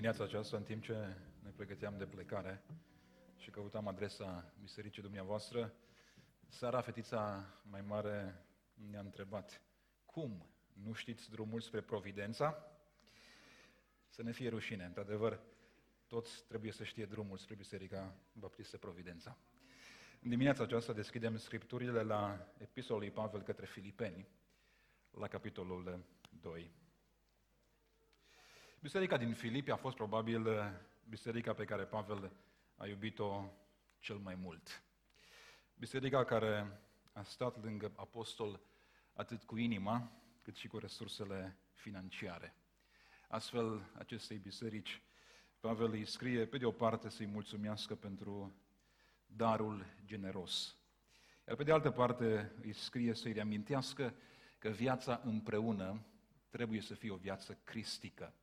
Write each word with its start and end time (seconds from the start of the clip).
dimineața 0.00 0.24
aceasta, 0.24 0.56
în 0.56 0.62
timp 0.62 0.82
ce 0.82 1.16
ne 1.42 1.50
pregăteam 1.56 1.96
de 1.98 2.06
plecare 2.06 2.62
și 3.36 3.50
căutam 3.50 3.88
adresa 3.88 4.52
bisericii 4.60 5.02
dumneavoastră, 5.02 5.74
seara 6.46 6.80
fetița 6.80 7.46
mai 7.62 7.80
mare 7.80 8.44
ne-a 8.90 9.00
întrebat, 9.00 9.62
cum 10.04 10.46
nu 10.82 10.92
știți 10.92 11.30
drumul 11.30 11.60
spre 11.60 11.80
Providența? 11.80 12.66
Să 14.08 14.22
ne 14.22 14.32
fie 14.32 14.48
rușine, 14.48 14.84
într-adevăr, 14.84 15.40
toți 16.06 16.44
trebuie 16.44 16.72
să 16.72 16.84
știe 16.84 17.06
drumul 17.06 17.36
spre 17.36 17.54
Biserica 17.54 18.14
Baptistă 18.32 18.78
Providența. 18.78 19.38
În 20.22 20.30
dimineața 20.30 20.62
aceasta 20.62 20.92
deschidem 20.92 21.36
scripturile 21.36 22.02
la 22.02 22.52
epistolul 22.58 23.00
lui 23.00 23.10
Pavel 23.10 23.42
către 23.42 23.66
Filipeni, 23.66 24.28
la 25.10 25.28
capitolul 25.28 26.04
2. 26.40 26.79
Biserica 28.82 29.16
din 29.16 29.34
Filipi 29.34 29.70
a 29.70 29.76
fost 29.76 29.96
probabil 29.96 30.46
uh, 30.46 30.54
biserica 31.08 31.52
pe 31.52 31.64
care 31.64 31.84
Pavel 31.84 32.32
a 32.76 32.86
iubit-o 32.86 33.44
cel 33.98 34.16
mai 34.16 34.34
mult. 34.34 34.82
Biserica 35.74 36.24
care 36.24 36.80
a 37.12 37.22
stat 37.22 37.62
lângă 37.62 37.92
apostol 37.96 38.60
atât 39.12 39.42
cu 39.44 39.56
inima, 39.56 40.12
cât 40.42 40.56
și 40.56 40.68
cu 40.68 40.78
resursele 40.78 41.56
financiare. 41.72 42.54
Astfel, 43.28 43.90
acestei 43.98 44.38
biserici, 44.38 45.02
Pavel 45.58 45.90
îi 45.90 46.04
scrie, 46.04 46.46
pe 46.46 46.58
de 46.58 46.64
o 46.64 46.72
parte, 46.72 47.08
să-i 47.08 47.26
mulțumească 47.26 47.94
pentru 47.94 48.52
darul 49.26 49.86
generos. 50.04 50.76
Iar 51.48 51.56
pe 51.56 51.64
de 51.64 51.72
altă 51.72 51.90
parte, 51.90 52.52
îi 52.62 52.72
scrie 52.72 53.14
să-i 53.14 53.32
reamintească 53.32 54.14
că 54.58 54.68
viața 54.68 55.20
împreună 55.24 56.06
trebuie 56.48 56.80
să 56.80 56.94
fie 56.94 57.10
o 57.10 57.16
viață 57.16 57.58
cristică. 57.64 58.34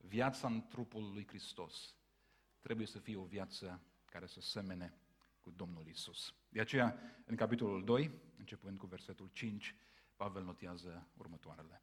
Viața 0.00 0.48
în 0.48 0.66
trupul 0.68 1.12
lui 1.12 1.26
Hristos 1.26 1.94
trebuie 2.60 2.86
să 2.86 2.98
fie 2.98 3.16
o 3.16 3.24
viață 3.24 3.80
care 4.04 4.26
să 4.26 4.40
semene 4.40 4.94
cu 5.40 5.50
Domnul 5.50 5.86
Isus. 5.86 6.34
De 6.48 6.60
aceea, 6.60 6.98
în 7.24 7.36
capitolul 7.36 7.84
2, 7.84 8.10
începând 8.38 8.78
cu 8.78 8.86
versetul 8.86 9.30
5, 9.32 9.74
Pavel 10.16 10.44
notează 10.44 11.08
următoarele. 11.16 11.82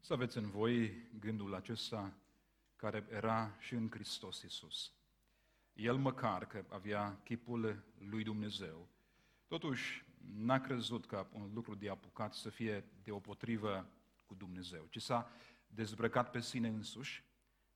Să 0.00 0.12
aveți 0.12 0.36
în 0.36 0.50
voi 0.50 1.08
gândul 1.18 1.54
acesta 1.54 2.16
care 2.76 3.06
era 3.10 3.56
și 3.58 3.74
în 3.74 3.90
Hristos 3.90 4.42
Isus. 4.42 4.92
El 5.72 5.96
măcar 5.96 6.46
că 6.46 6.64
avea 6.68 7.20
chipul 7.24 7.84
lui 7.98 8.22
Dumnezeu, 8.22 8.88
totuși 9.46 10.04
n-a 10.34 10.60
crezut 10.60 11.06
ca 11.06 11.28
un 11.32 11.50
lucru 11.52 11.74
de 11.74 11.88
apucat 11.88 12.34
să 12.34 12.50
fie 12.50 12.84
deopotrivă 13.02 13.90
cu 14.26 14.34
Dumnezeu, 14.34 14.86
ci 14.90 15.02
s-a 15.02 15.30
dezbrăcat 15.68 16.30
pe 16.30 16.40
sine 16.40 16.68
însuși 16.68 17.24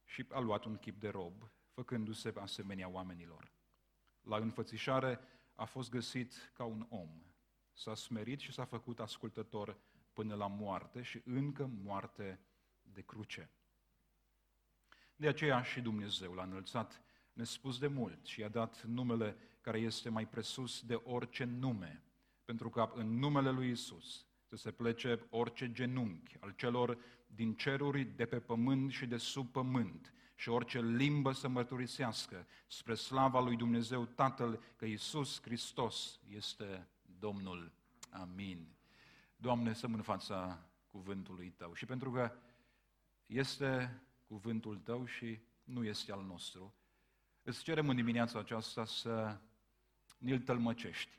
și 0.05 0.27
a 0.31 0.39
luat 0.39 0.65
un 0.65 0.77
chip 0.77 1.01
de 1.01 1.09
rob, 1.09 1.51
făcându-se 1.71 2.33
asemenea 2.37 2.89
oamenilor. 2.89 3.53
La 4.21 4.37
înfățișare 4.37 5.21
a 5.55 5.65
fost 5.65 5.91
găsit 5.91 6.53
ca 6.55 6.65
un 6.65 6.87
om. 6.89 7.23
S-a 7.73 7.95
smerit 7.95 8.39
și 8.41 8.53
s-a 8.53 8.65
făcut 8.65 9.01
ascultător 9.01 9.79
până 10.13 10.35
la 10.35 10.47
moarte 10.47 11.03
și 11.03 11.23
încă 11.25 11.67
moarte 11.67 12.41
de 12.83 13.03
cruce. 13.03 13.51
De 15.17 15.29
aceea 15.29 15.63
și 15.63 15.81
Dumnezeu 15.81 16.33
l-a 16.33 16.43
înălțat 16.43 17.03
nespus 17.33 17.79
de 17.79 17.87
mult 17.87 18.27
și 18.27 18.41
i-a 18.41 18.49
dat 18.49 18.83
numele 18.83 19.37
care 19.61 19.79
este 19.79 20.09
mai 20.09 20.29
presus 20.29 20.83
de 20.83 20.95
orice 20.95 21.45
nume, 21.45 22.05
pentru 22.45 22.71
că 22.71 22.93
în 22.95 23.19
numele 23.19 23.51
lui 23.51 23.71
Isus 23.71 24.27
să 24.53 24.59
se 24.59 24.71
plece 24.71 25.27
orice 25.31 25.73
genunchi 25.73 26.37
al 26.41 26.51
celor 26.57 26.99
din 27.27 27.55
ceruri, 27.55 28.05
de 28.05 28.27
pe 28.27 28.41
pământ 28.41 28.93
și 28.93 29.07
de 29.07 29.17
sub 29.17 29.53
pământ 29.53 30.13
și 30.35 30.49
orice 30.49 30.81
limbă 30.81 31.33
să 31.33 31.49
mărturisească 31.49 32.47
spre 32.67 32.95
slava 32.95 33.41
lui 33.41 33.57
Dumnezeu 33.57 34.05
Tatăl 34.05 34.63
că 34.77 34.85
Iisus 34.85 35.43
Hristos 35.43 36.21
este 36.29 36.89
Domnul. 37.19 37.73
Amin. 38.11 38.69
Doamne, 39.37 39.73
să 39.73 39.87
în 39.87 40.03
fața 40.03 40.67
cuvântului 40.91 41.51
Tău 41.51 41.75
și 41.75 41.87
pentru 41.87 42.11
că 42.11 42.33
este 43.27 44.03
cuvântul 44.27 44.79
Tău 44.79 45.07
și 45.07 45.39
nu 45.65 45.85
este 45.85 46.13
al 46.13 46.25
nostru, 46.25 46.75
îți 47.43 47.63
cerem 47.63 47.89
în 47.89 47.97
dimineața 47.97 48.39
aceasta 48.39 48.85
să 48.85 49.39
ne-l 50.19 50.41
tălmăcești. 50.41 51.19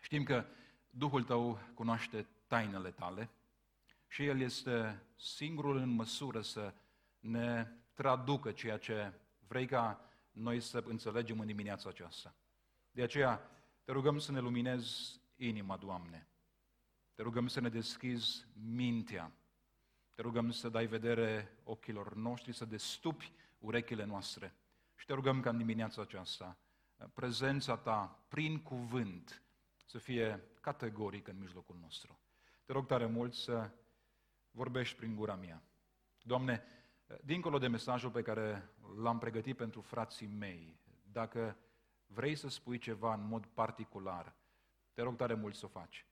Știm 0.00 0.22
că 0.22 0.44
Duhul 0.90 1.24
Tău 1.24 1.58
cunoaște 1.74 2.26
tainele 2.46 2.90
Tale, 2.90 3.30
și 4.08 4.24
El 4.24 4.40
este 4.40 5.02
singurul 5.16 5.76
în 5.76 5.88
măsură 5.88 6.40
să 6.40 6.74
ne 7.18 7.72
traducă 7.94 8.52
ceea 8.52 8.78
ce 8.78 9.12
vrei 9.46 9.66
ca 9.66 10.10
noi 10.30 10.60
să 10.60 10.82
înțelegem 10.86 11.40
în 11.40 11.46
dimineața 11.46 11.88
aceasta. 11.88 12.34
De 12.90 13.02
aceea, 13.02 13.50
te 13.84 13.92
rugăm 13.92 14.18
să 14.18 14.32
ne 14.32 14.40
luminezi 14.40 15.20
inima, 15.36 15.76
Doamne. 15.76 16.28
Te 17.14 17.22
rugăm 17.22 17.46
să 17.46 17.60
ne 17.60 17.68
deschizi 17.68 18.46
mintea. 18.52 19.32
Te 20.14 20.22
rugăm 20.22 20.50
să 20.50 20.68
dai 20.68 20.86
vedere 20.86 21.58
ochilor 21.64 22.14
noștri, 22.14 22.52
să 22.52 22.64
destupi 22.64 23.32
urechile 23.58 24.04
noastre. 24.04 24.54
Și 24.94 25.06
te 25.06 25.12
rugăm 25.12 25.40
ca 25.40 25.50
în 25.50 25.58
dimineața 25.58 26.02
aceasta 26.02 26.58
prezența 27.14 27.76
Ta, 27.76 28.24
prin 28.28 28.62
cuvânt, 28.62 29.42
să 29.90 29.98
fie 29.98 30.44
categorică 30.60 31.30
în 31.30 31.38
mijlocul 31.38 31.76
nostru. 31.80 32.18
Te 32.64 32.72
rog 32.72 32.86
tare 32.86 33.06
mult 33.06 33.34
să 33.34 33.70
vorbești 34.50 34.96
prin 34.96 35.14
gura 35.14 35.34
mea. 35.34 35.62
Doamne, 36.22 36.62
dincolo 37.24 37.58
de 37.58 37.68
mesajul 37.68 38.10
pe 38.10 38.22
care 38.22 38.70
l-am 38.96 39.18
pregătit 39.18 39.56
pentru 39.56 39.80
frații 39.80 40.26
mei, 40.26 40.80
dacă 41.12 41.56
vrei 42.06 42.34
să 42.34 42.48
spui 42.48 42.78
ceva 42.78 43.14
în 43.14 43.26
mod 43.26 43.46
particular, 43.46 44.34
te 44.92 45.02
rog 45.02 45.16
tare 45.16 45.34
mult 45.34 45.54
să 45.54 45.64
o 45.64 45.68
faci. 45.68 46.06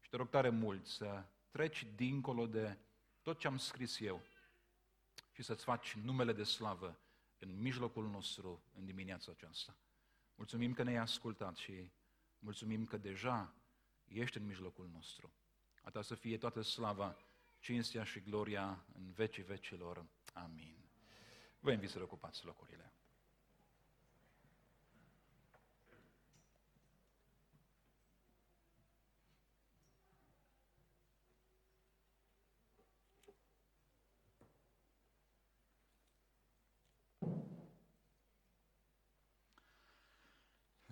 Și 0.00 0.08
te 0.08 0.16
rog 0.16 0.28
tare 0.28 0.48
mult 0.48 0.86
să 0.86 1.24
treci 1.50 1.86
dincolo 1.94 2.46
de 2.46 2.78
tot 3.22 3.38
ce 3.38 3.46
am 3.46 3.56
scris 3.56 4.00
eu 4.00 4.22
și 5.32 5.42
să-ți 5.42 5.64
faci 5.64 5.94
numele 5.94 6.32
de 6.32 6.44
slavă 6.44 7.00
în 7.38 7.60
mijlocul 7.60 8.08
nostru 8.08 8.62
în 8.74 8.84
dimineața 8.84 9.32
aceasta. 9.32 9.76
Mulțumim 10.34 10.72
că 10.72 10.82
ne-ai 10.82 10.96
ascultat 10.96 11.56
și 11.56 11.90
mulțumim 12.40 12.84
că 12.84 12.96
deja 12.96 13.54
ești 14.04 14.36
în 14.36 14.46
mijlocul 14.46 14.88
nostru. 14.92 15.32
A 15.82 15.90
ta 15.90 16.02
să 16.02 16.14
fie 16.14 16.38
toată 16.38 16.62
slava 16.62 17.16
cinstea 17.58 18.04
și 18.04 18.20
gloria 18.20 18.84
în 18.92 19.12
vecii 19.12 19.42
vecilor. 19.42 20.06
Amin. 20.32 20.76
Vă 21.58 21.72
invit 21.72 21.90
să 21.90 22.02
ocupați 22.02 22.44
locurile. 22.44 22.94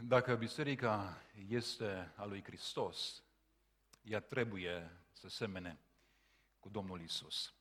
Dacă 0.08 0.34
biserica 0.34 1.22
este 1.48 2.12
a 2.16 2.24
lui 2.24 2.42
Hristos, 2.44 3.22
ea 4.02 4.20
trebuie 4.20 4.91
să 5.12 5.28
semene 5.28 5.78
cu 6.60 6.69
Domnul 6.69 7.00
Isus. 7.00 7.54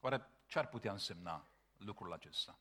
Oare 0.00 0.28
ce 0.46 0.58
ar 0.58 0.68
putea 0.68 0.92
însemna 0.92 1.48
lucrul 1.76 2.12
acesta? 2.12 2.58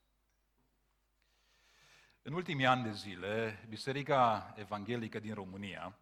În 2.21 2.33
ultimii 2.33 2.65
ani 2.65 2.83
de 2.83 2.91
zile, 2.91 3.65
Biserica 3.69 4.53
Evanghelică 4.57 5.19
din 5.19 5.33
România 5.33 5.99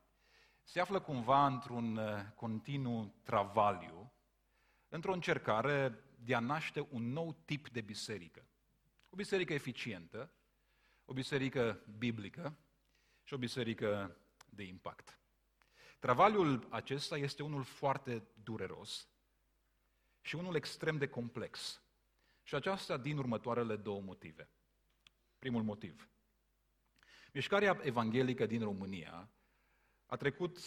se 0.64 0.80
află 0.80 1.00
cumva 1.00 1.46
într-un 1.46 1.98
uh, 1.98 2.22
continuu 2.36 3.14
travaliu, 3.24 4.12
într-o 4.90 5.14
încercare 5.14 6.04
de 6.24 6.36
a 6.36 6.40
naște 6.40 6.88
un 6.90 7.12
nou 7.12 7.42
tip 7.46 7.70
de 7.70 7.82
biserică. 7.82 8.46
O 9.10 9.16
biserică 9.16 9.54
eficientă, 9.54 10.32
o 11.06 11.14
biserică 11.14 11.80
biblică 11.98 12.58
și 13.30 13.36
o 13.36 13.38
biserică 13.38 14.18
de 14.50 14.64
impact. 14.64 15.20
Travaliul 16.00 16.68
acesta 16.70 17.18
este 17.18 17.44
unul 17.44 17.64
foarte 17.64 18.28
dureros, 18.44 19.10
și 20.22 20.36
unul 20.36 20.56
extrem 20.56 20.98
de 20.98 21.08
complex. 21.08 21.82
Și 22.44 22.56
aceasta 22.56 22.98
din 22.98 23.18
următoarele 23.18 23.76
două 23.76 24.02
motive. 24.02 24.50
Primul 25.40 25.64
motiv. 25.64 26.10
Mișcarea 27.34 27.80
evanghelică 27.84 28.46
din 28.46 28.62
România 28.62 29.30
a 30.06 30.16
trecut 30.16 30.60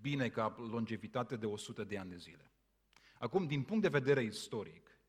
bine 0.00 0.28
ca 0.28 0.54
longevitate 0.58 1.36
de 1.36 1.46
100 1.46 1.84
de 1.84 1.98
ani 1.98 2.10
de 2.10 2.16
zile. 2.16 2.52
Acum, 3.18 3.46
din 3.46 3.62
punct 3.62 3.82
de 3.82 3.98
vedere 3.98 4.22
istoric, 4.22 5.00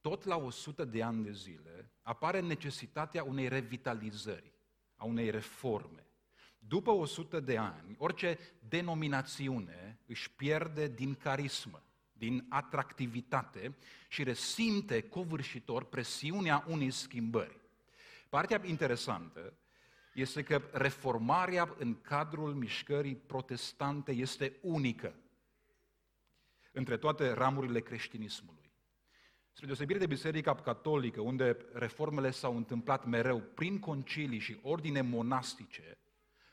tot 0.00 0.24
la 0.24 0.36
100 0.36 0.84
de 0.84 1.02
ani 1.02 1.24
de 1.24 1.32
zile 1.32 1.92
apare 2.02 2.40
necesitatea 2.40 3.24
unei 3.24 3.48
revitalizări, 3.48 4.52
a 4.96 5.04
unei 5.04 5.30
reforme. 5.30 6.04
După 6.70 6.90
100 6.90 7.40
de 7.40 7.56
ani, 7.56 7.94
orice 7.98 8.38
denominațiune 8.68 9.98
își 10.06 10.30
pierde 10.30 10.88
din 10.88 11.14
carismă 11.14 11.82
din 12.12 12.46
atractivitate 12.48 13.76
și 14.08 14.22
resimte 14.22 15.02
covârșitor 15.02 15.84
presiunea 15.84 16.64
unei 16.68 16.90
schimbări. 16.90 17.60
Partea 18.28 18.60
interesantă 18.64 19.52
este 20.14 20.42
că 20.42 20.62
reformarea 20.72 21.74
în 21.78 22.00
cadrul 22.00 22.54
mișcării 22.54 23.16
protestante 23.16 24.12
este 24.12 24.56
unică 24.60 25.14
între 26.72 26.96
toate 26.96 27.32
ramurile 27.32 27.80
creștinismului. 27.80 28.70
Spre 29.52 29.66
deosebire 29.66 29.98
de 29.98 30.06
Biserica 30.06 30.54
Catolică, 30.54 31.20
unde 31.20 31.56
reformele 31.72 32.30
s-au 32.30 32.56
întâmplat 32.56 33.04
mereu 33.04 33.40
prin 33.40 33.78
concilii 33.78 34.38
și 34.38 34.58
ordine 34.62 35.00
monastice, 35.00 35.94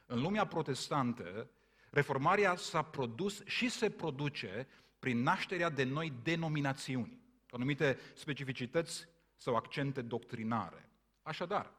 în 0.08 0.22
lumea 0.22 0.46
protestantă, 0.46 1.50
reformarea 1.90 2.56
s-a 2.56 2.82
produs 2.82 3.46
și 3.46 3.70
se 3.70 3.90
produce 3.90 4.68
prin 5.00 5.22
nașterea 5.22 5.70
de 5.70 5.84
noi 5.84 6.14
denominațiuni, 6.24 7.22
anumite 7.50 8.00
specificități 8.14 9.08
sau 9.36 9.56
accente 9.56 10.02
doctrinare. 10.02 10.90
Așadar, 11.22 11.74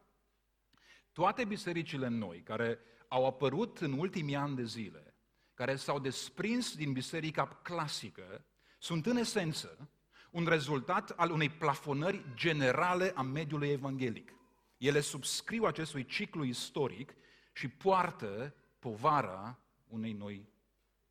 toate 1.13 1.45
bisericile 1.45 2.09
noi 2.09 2.43
care 2.43 2.79
au 3.09 3.27
apărut 3.27 3.79
în 3.79 3.93
ultimii 3.93 4.37
ani 4.37 4.57
de 4.57 4.65
zile, 4.65 5.15
care 5.55 5.77
s-au 5.77 5.99
desprins 5.99 6.75
din 6.75 6.93
biserica 6.93 7.47
clasică, 7.47 8.45
sunt 8.79 9.07
în 9.07 9.17
esență 9.17 9.91
un 10.31 10.47
rezultat 10.47 11.11
al 11.11 11.31
unei 11.31 11.49
plafonări 11.49 12.25
generale 12.35 13.13
a 13.15 13.23
mediului 13.23 13.69
evanghelic. 13.69 14.33
Ele 14.77 15.01
subscriu 15.01 15.65
acestui 15.65 16.07
ciclu 16.07 16.45
istoric 16.45 17.15
și 17.59 17.69
poartă 17.69 18.55
povara 18.79 19.59
unei 19.89 20.13
noi 20.13 20.49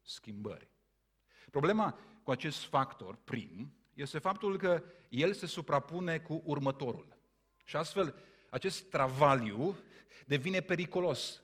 schimbări. 0.02 0.70
Problema 1.52 2.00
cu 2.24 2.32
acest 2.32 2.64
factor 2.64 3.16
prim 3.16 3.74
este 3.94 4.20
faptul 4.20 4.58
că 4.58 4.84
el 5.10 5.34
se 5.34 5.46
suprapune 5.46 6.20
cu 6.20 6.42
următorul. 6.46 7.18
Și 7.64 7.76
astfel, 7.76 8.16
acest 8.50 8.90
travaliu 8.90 9.78
devine 10.26 10.62
periculos. 10.62 11.42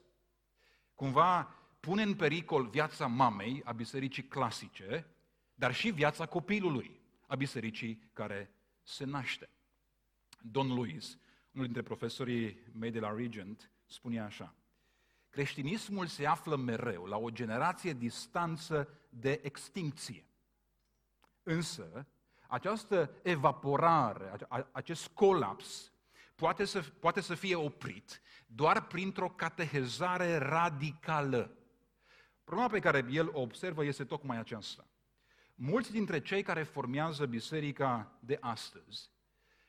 Cumva 0.96 1.44
pune 1.80 2.02
în 2.02 2.16
pericol 2.16 2.68
viața 2.68 3.08
mamei 3.08 3.62
a 3.64 3.72
bisericii 3.72 4.24
clasice, 4.24 5.08
dar 5.56 5.74
și 5.74 5.90
viața 5.90 6.26
copilului 6.26 7.00
a 7.28 7.36
bisericii 7.36 8.10
care 8.14 8.54
se 8.84 9.06
naște. 9.06 9.50
Don 10.42 10.74
Luis, 10.74 11.18
unul 11.52 11.66
dintre 11.66 11.82
profesorii 11.82 12.58
mei 12.72 12.92
de 12.92 13.00
la 13.00 13.14
Regent, 13.16 13.72
spune 13.86 14.20
așa. 14.20 14.56
Creștinismul 15.34 16.06
se 16.06 16.26
află 16.26 16.56
mereu 16.56 17.06
la 17.06 17.18
o 17.18 17.30
generație 17.30 17.94
distanță 17.94 18.90
de 19.10 19.40
extincție. 19.44 20.26
Însă, 21.44 22.08
această 22.48 23.12
evaporare, 23.22 24.32
acest 24.72 25.08
colaps, 25.08 25.92
poate 26.36 26.66
să, 26.66 26.82
poate 27.00 27.22
să 27.22 27.36
fie 27.36 27.56
oprit 27.56 28.22
doar 28.46 28.88
printr-o 28.88 29.30
catehezare 29.30 30.38
radicală. 30.38 31.58
Problema 32.44 32.70
pe 32.70 32.80
care 32.80 33.06
el 33.10 33.30
o 33.34 33.42
observă 33.42 33.86
este 33.86 34.04
tocmai 34.04 34.38
aceasta. 34.38 34.88
Mulți 35.56 35.92
dintre 35.92 36.22
cei 36.22 36.44
care 36.44 36.64
formează 36.64 37.26
biserica 37.26 38.18
de 38.20 38.38
astăzi, 38.40 39.10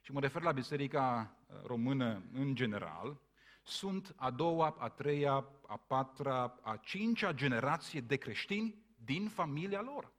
și 0.00 0.12
mă 0.12 0.20
refer 0.20 0.42
la 0.42 0.52
biserica 0.52 1.36
uh, 1.46 1.56
română 1.62 2.22
în 2.32 2.54
general, 2.54 3.20
sunt 3.64 4.14
a 4.16 4.30
doua, 4.30 4.76
a 4.78 4.88
treia, 4.88 5.44
a 5.66 5.76
patra, 5.86 6.58
a 6.62 6.76
cincea 6.76 7.32
generație 7.32 8.00
de 8.00 8.16
creștini 8.16 8.74
din 9.04 9.28
familia 9.28 9.80
lor. 9.80 10.12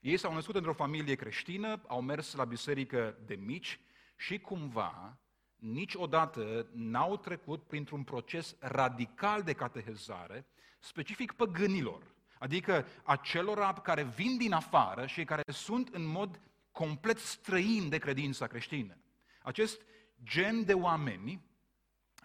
Ei 0.00 0.16
s-au 0.16 0.34
născut 0.34 0.54
într-o 0.54 0.72
familie 0.72 1.14
creștină, 1.14 1.82
au 1.86 2.00
mers 2.00 2.34
la 2.34 2.44
biserică 2.44 3.18
de 3.26 3.34
mici 3.34 3.80
și 4.16 4.38
cumva 4.38 5.18
niciodată 5.56 6.68
n-au 6.72 7.16
trecut 7.16 7.62
printr-un 7.62 8.02
proces 8.02 8.56
radical 8.58 9.42
de 9.42 9.52
catehezare 9.52 10.46
specific 10.78 11.32
păgânilor, 11.32 12.14
adică 12.38 12.86
acelora 13.04 13.72
care 13.72 14.02
vin 14.02 14.36
din 14.36 14.52
afară 14.52 15.06
și 15.06 15.24
care 15.24 15.42
sunt 15.52 15.88
în 15.94 16.04
mod 16.06 16.40
complet 16.72 17.18
străin 17.18 17.88
de 17.88 17.98
credința 17.98 18.46
creștină. 18.46 18.96
Acest 19.42 19.82
gen 20.22 20.64
de 20.64 20.74
oameni 20.74 21.45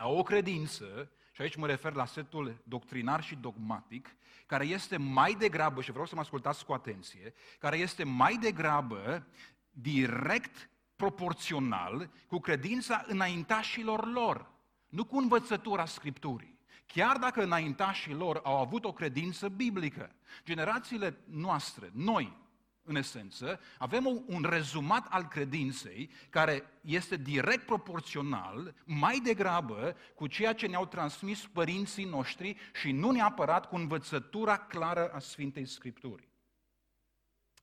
au 0.01 0.17
o 0.17 0.23
credință, 0.23 1.11
și 1.31 1.41
aici 1.41 1.55
mă 1.55 1.67
refer 1.67 1.93
la 1.93 2.05
setul 2.05 2.61
doctrinar 2.63 3.23
și 3.23 3.35
dogmatic, 3.35 4.15
care 4.45 4.65
este 4.65 4.97
mai 4.97 5.33
degrabă, 5.33 5.81
și 5.81 5.91
vreau 5.91 6.05
să 6.05 6.15
mă 6.15 6.21
ascultați 6.21 6.65
cu 6.65 6.73
atenție, 6.73 7.33
care 7.59 7.77
este 7.77 8.03
mai 8.03 8.37
degrabă 8.37 9.27
direct 9.71 10.69
proporțional 10.95 12.09
cu 12.27 12.39
credința 12.39 13.05
înaintașilor 13.07 14.11
lor, 14.11 14.51
nu 14.89 15.05
cu 15.05 15.17
învățătura 15.17 15.85
Scripturii. 15.85 16.59
Chiar 16.85 17.17
dacă 17.17 17.43
înaintașii 17.43 18.13
lor 18.13 18.39
au 18.43 18.59
avut 18.59 18.85
o 18.85 18.93
credință 18.93 19.49
biblică, 19.49 20.15
generațiile 20.43 21.17
noastre, 21.25 21.91
noi, 21.93 22.37
în 22.83 22.95
esență, 22.95 23.59
avem 23.77 24.23
un 24.25 24.45
rezumat 24.49 25.07
al 25.09 25.27
credinței 25.27 26.09
care 26.29 26.63
este 26.81 27.15
direct 27.15 27.65
proporțional, 27.65 28.75
mai 28.85 29.19
degrabă, 29.19 29.95
cu 30.15 30.27
ceea 30.27 30.53
ce 30.53 30.67
ne-au 30.67 30.85
transmis 30.85 31.47
părinții 31.47 32.05
noștri 32.05 32.55
și 32.73 32.91
nu 32.91 33.11
neapărat 33.11 33.67
cu 33.67 33.75
învățătura 33.75 34.57
clară 34.57 35.11
a 35.11 35.19
Sfintei 35.19 35.65
Scripturii. 35.65 36.29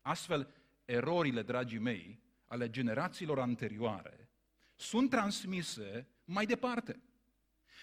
Astfel, 0.02 0.54
erorile, 0.84 1.42
dragii 1.42 1.78
mei, 1.78 2.22
ale 2.46 2.70
generațiilor 2.70 3.38
anterioare 3.38 4.28
sunt 4.74 5.10
transmise 5.10 6.08
mai 6.24 6.46
departe. 6.46 7.02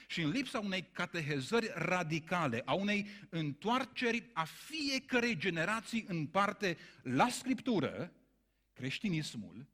Și 0.07 0.21
în 0.21 0.29
lipsa 0.29 0.59
unei 0.59 0.83
catehezări 0.91 1.71
radicale, 1.75 2.61
a 2.65 2.73
unei 2.73 3.07
întoarceri 3.29 4.29
a 4.33 4.43
fiecărei 4.43 5.37
generații 5.37 6.05
în 6.07 6.27
parte 6.27 6.77
la 7.01 7.29
Scriptură, 7.29 8.13
creștinismul 8.73 9.67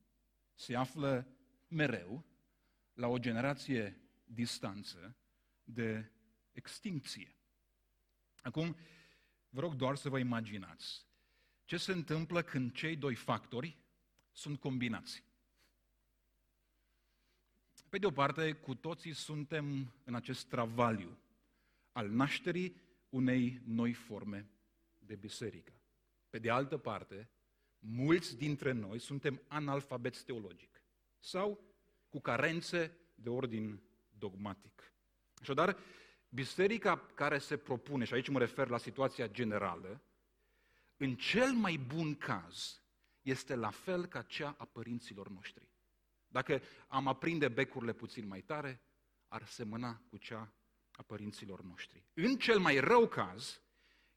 se 0.53 0.75
află 0.75 1.27
mereu 1.67 2.25
la 2.93 3.07
o 3.07 3.17
generație 3.17 4.01
distanță 4.23 5.15
de 5.63 6.11
extincție. 6.51 7.35
Acum, 8.41 8.75
vă 9.49 9.59
rog 9.59 9.75
doar 9.75 9.95
să 9.95 10.09
vă 10.09 10.19
imaginați 10.19 11.05
ce 11.65 11.77
se 11.77 11.91
întâmplă 11.91 12.41
când 12.41 12.73
cei 12.73 12.95
doi 12.95 13.15
factori 13.15 13.77
sunt 14.31 14.59
combinați. 14.59 15.23
Pe 17.91 17.97
de 17.97 18.05
o 18.05 18.11
parte, 18.11 18.53
cu 18.53 18.75
toții 18.75 19.13
suntem 19.13 19.93
în 20.03 20.15
acest 20.15 20.47
travaliu 20.47 21.17
al 21.91 22.09
nașterii 22.09 22.81
unei 23.09 23.61
noi 23.65 23.93
forme 23.93 24.49
de 24.97 25.15
biserică. 25.15 25.73
Pe 26.29 26.39
de 26.39 26.49
altă 26.49 26.77
parte, 26.77 27.29
mulți 27.79 28.37
dintre 28.37 28.71
noi 28.71 28.99
suntem 28.99 29.41
analfabeți 29.47 30.25
teologic 30.25 30.81
sau 31.19 31.63
cu 32.09 32.19
carențe 32.19 32.97
de 33.15 33.29
ordin 33.29 33.81
dogmatic. 34.17 34.93
Așadar, 35.41 35.77
biserica 36.29 36.97
care 36.97 37.37
se 37.37 37.57
propune, 37.57 38.05
și 38.05 38.13
aici 38.13 38.29
mă 38.29 38.39
refer 38.39 38.67
la 38.67 38.77
situația 38.77 39.27
generală, 39.27 40.01
în 40.97 41.15
cel 41.15 41.51
mai 41.53 41.77
bun 41.77 42.15
caz, 42.15 42.81
este 43.21 43.55
la 43.55 43.69
fel 43.69 44.05
ca 44.05 44.21
cea 44.21 44.55
a 44.57 44.65
părinților 44.65 45.29
noștri. 45.29 45.70
Dacă 46.31 46.61
am 46.87 47.07
aprinde 47.07 47.47
becurile 47.47 47.93
puțin 47.93 48.27
mai 48.27 48.41
tare, 48.41 48.81
ar 49.27 49.45
semăna 49.45 50.01
cu 50.09 50.17
cea 50.17 50.53
a 50.91 51.03
părinților 51.03 51.61
noștri. 51.61 52.03
În 52.13 52.37
cel 52.37 52.59
mai 52.59 52.79
rău 52.79 53.07
caz, 53.07 53.61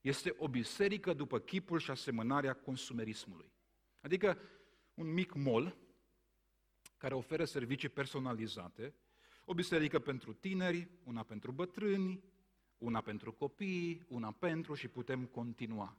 este 0.00 0.34
o 0.38 0.48
biserică 0.48 1.12
după 1.12 1.38
chipul 1.38 1.78
și 1.78 1.90
asemănarea 1.90 2.54
consumerismului. 2.54 3.52
Adică 4.00 4.38
un 4.94 5.12
mic 5.12 5.32
mol 5.32 5.76
care 6.96 7.14
oferă 7.14 7.44
servicii 7.44 7.88
personalizate, 7.88 8.94
o 9.44 9.54
biserică 9.54 9.98
pentru 9.98 10.32
tineri, 10.32 10.88
una 11.04 11.22
pentru 11.22 11.52
bătrâni, 11.52 12.24
una 12.78 13.00
pentru 13.00 13.32
copii, 13.32 14.04
una 14.08 14.30
pentru 14.30 14.74
și 14.74 14.88
putem 14.88 15.26
continua. 15.26 15.96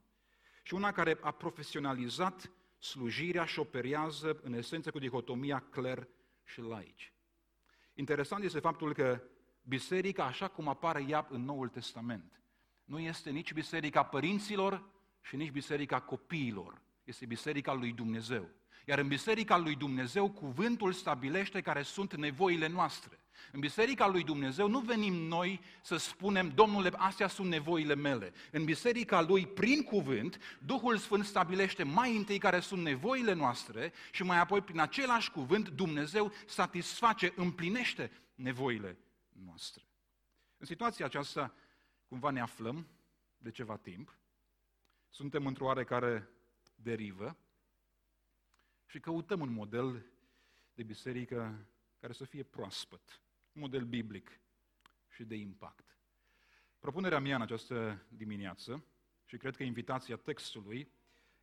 Și 0.63 0.73
una 0.73 0.91
care 0.91 1.17
a 1.21 1.31
profesionalizat 1.31 2.51
slujirea 2.77 3.45
și 3.45 3.59
operează 3.59 4.39
în 4.43 4.53
esență 4.53 4.91
cu 4.91 4.99
dihotomia 4.99 5.59
cler 5.59 6.07
și 6.43 6.61
laici. 6.61 7.13
Interesant 7.93 8.43
este 8.43 8.59
faptul 8.59 8.93
că 8.93 9.21
biserica, 9.61 10.25
așa 10.25 10.47
cum 10.47 10.67
apare 10.67 11.05
ea 11.07 11.27
în 11.29 11.43
Noul 11.43 11.69
Testament, 11.69 12.41
nu 12.83 12.99
este 12.99 13.29
nici 13.29 13.53
biserica 13.53 14.03
părinților 14.03 14.89
și 15.21 15.35
nici 15.35 15.51
biserica 15.51 16.01
copiilor. 16.01 16.81
Este 17.03 17.25
biserica 17.25 17.73
lui 17.73 17.91
Dumnezeu. 17.91 18.49
Iar 18.85 18.99
în 18.99 19.07
Biserica 19.07 19.57
lui 19.57 19.75
Dumnezeu, 19.75 20.29
cuvântul 20.29 20.93
stabilește 20.93 21.61
care 21.61 21.81
sunt 21.81 22.15
nevoile 22.15 22.67
noastre. 22.67 23.19
În 23.51 23.59
Biserica 23.59 24.07
lui 24.07 24.23
Dumnezeu 24.23 24.67
nu 24.67 24.79
venim 24.79 25.13
noi 25.13 25.61
să 25.81 25.97
spunem, 25.97 26.49
Domnule, 26.49 26.89
astea 26.95 27.27
sunt 27.27 27.49
nevoile 27.49 27.95
mele. 27.95 28.33
În 28.51 28.63
Biserica 28.63 29.21
lui, 29.21 29.47
prin 29.47 29.83
cuvânt, 29.83 30.59
Duhul 30.65 30.97
Sfânt 30.97 31.25
stabilește 31.25 31.83
mai 31.83 32.15
întâi 32.15 32.37
care 32.37 32.59
sunt 32.59 32.81
nevoile 32.81 33.33
noastre 33.33 33.93
și 34.11 34.23
mai 34.23 34.39
apoi, 34.39 34.61
prin 34.61 34.79
același 34.79 35.31
cuvânt, 35.31 35.69
Dumnezeu 35.69 36.31
satisface, 36.45 37.33
împlinește 37.35 38.11
nevoile 38.35 38.97
noastre. 39.45 39.83
În 40.57 40.65
situația 40.65 41.05
aceasta, 41.05 41.53
cumva 42.07 42.29
ne 42.29 42.41
aflăm 42.41 42.87
de 43.37 43.51
ceva 43.51 43.77
timp, 43.77 44.17
suntem 45.09 45.45
într-o 45.45 45.65
oarecare 45.65 46.29
derivă 46.75 47.37
și 48.85 48.99
căutăm 48.99 49.39
un 49.39 49.51
model 49.51 50.05
de 50.73 50.83
biserică 50.83 51.67
care 51.99 52.13
să 52.13 52.25
fie 52.25 52.43
proaspăt, 52.43 53.21
un 53.53 53.61
model 53.61 53.83
biblic 53.83 54.39
și 55.09 55.23
de 55.23 55.35
impact. 55.35 55.97
Propunerea 56.79 57.19
mea 57.19 57.35
în 57.35 57.41
această 57.41 58.05
dimineață, 58.07 58.83
și 59.25 59.37
cred 59.37 59.55
că 59.55 59.63
invitația 59.63 60.15
textului, 60.15 60.91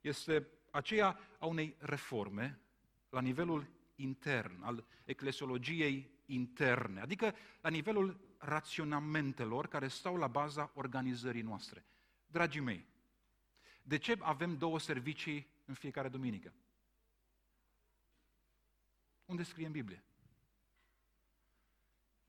este 0.00 0.49
aceea 0.70 1.18
a 1.38 1.46
unei 1.46 1.76
reforme 1.78 2.61
la 3.08 3.20
nivelul 3.20 3.70
intern, 3.94 4.62
al 4.62 4.84
eclesiologiei 5.04 6.11
interne, 6.26 7.00
adică 7.00 7.34
la 7.61 7.68
nivelul 7.68 8.20
raționamentelor 8.38 9.66
care 9.66 9.88
stau 9.88 10.16
la 10.16 10.26
baza 10.26 10.72
organizării 10.75 11.42
noastre. 11.42 11.84
Dragii 12.26 12.61
mei, 12.61 12.87
de 13.82 13.99
ce 13.99 14.16
avem 14.20 14.56
două 14.56 14.78
servicii 14.78 15.46
în 15.64 15.75
fiecare 15.75 16.08
duminică? 16.08 16.52
Unde 19.32 19.44
scrie 19.44 19.66
în 19.66 19.72
Biblie? 19.72 20.04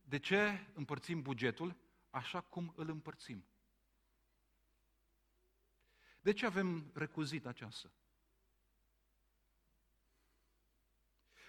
De 0.02 0.20
ce 0.20 0.68
împărțim 0.74 1.22
bugetul 1.22 1.76
așa 2.10 2.42
cum 2.42 2.74
îl 2.76 2.90
împărțim? 2.90 3.46
De 6.22 6.34
ce 6.34 6.46
avem 6.46 6.92
recuzit 6.94 7.46
aceasta? 7.46 7.92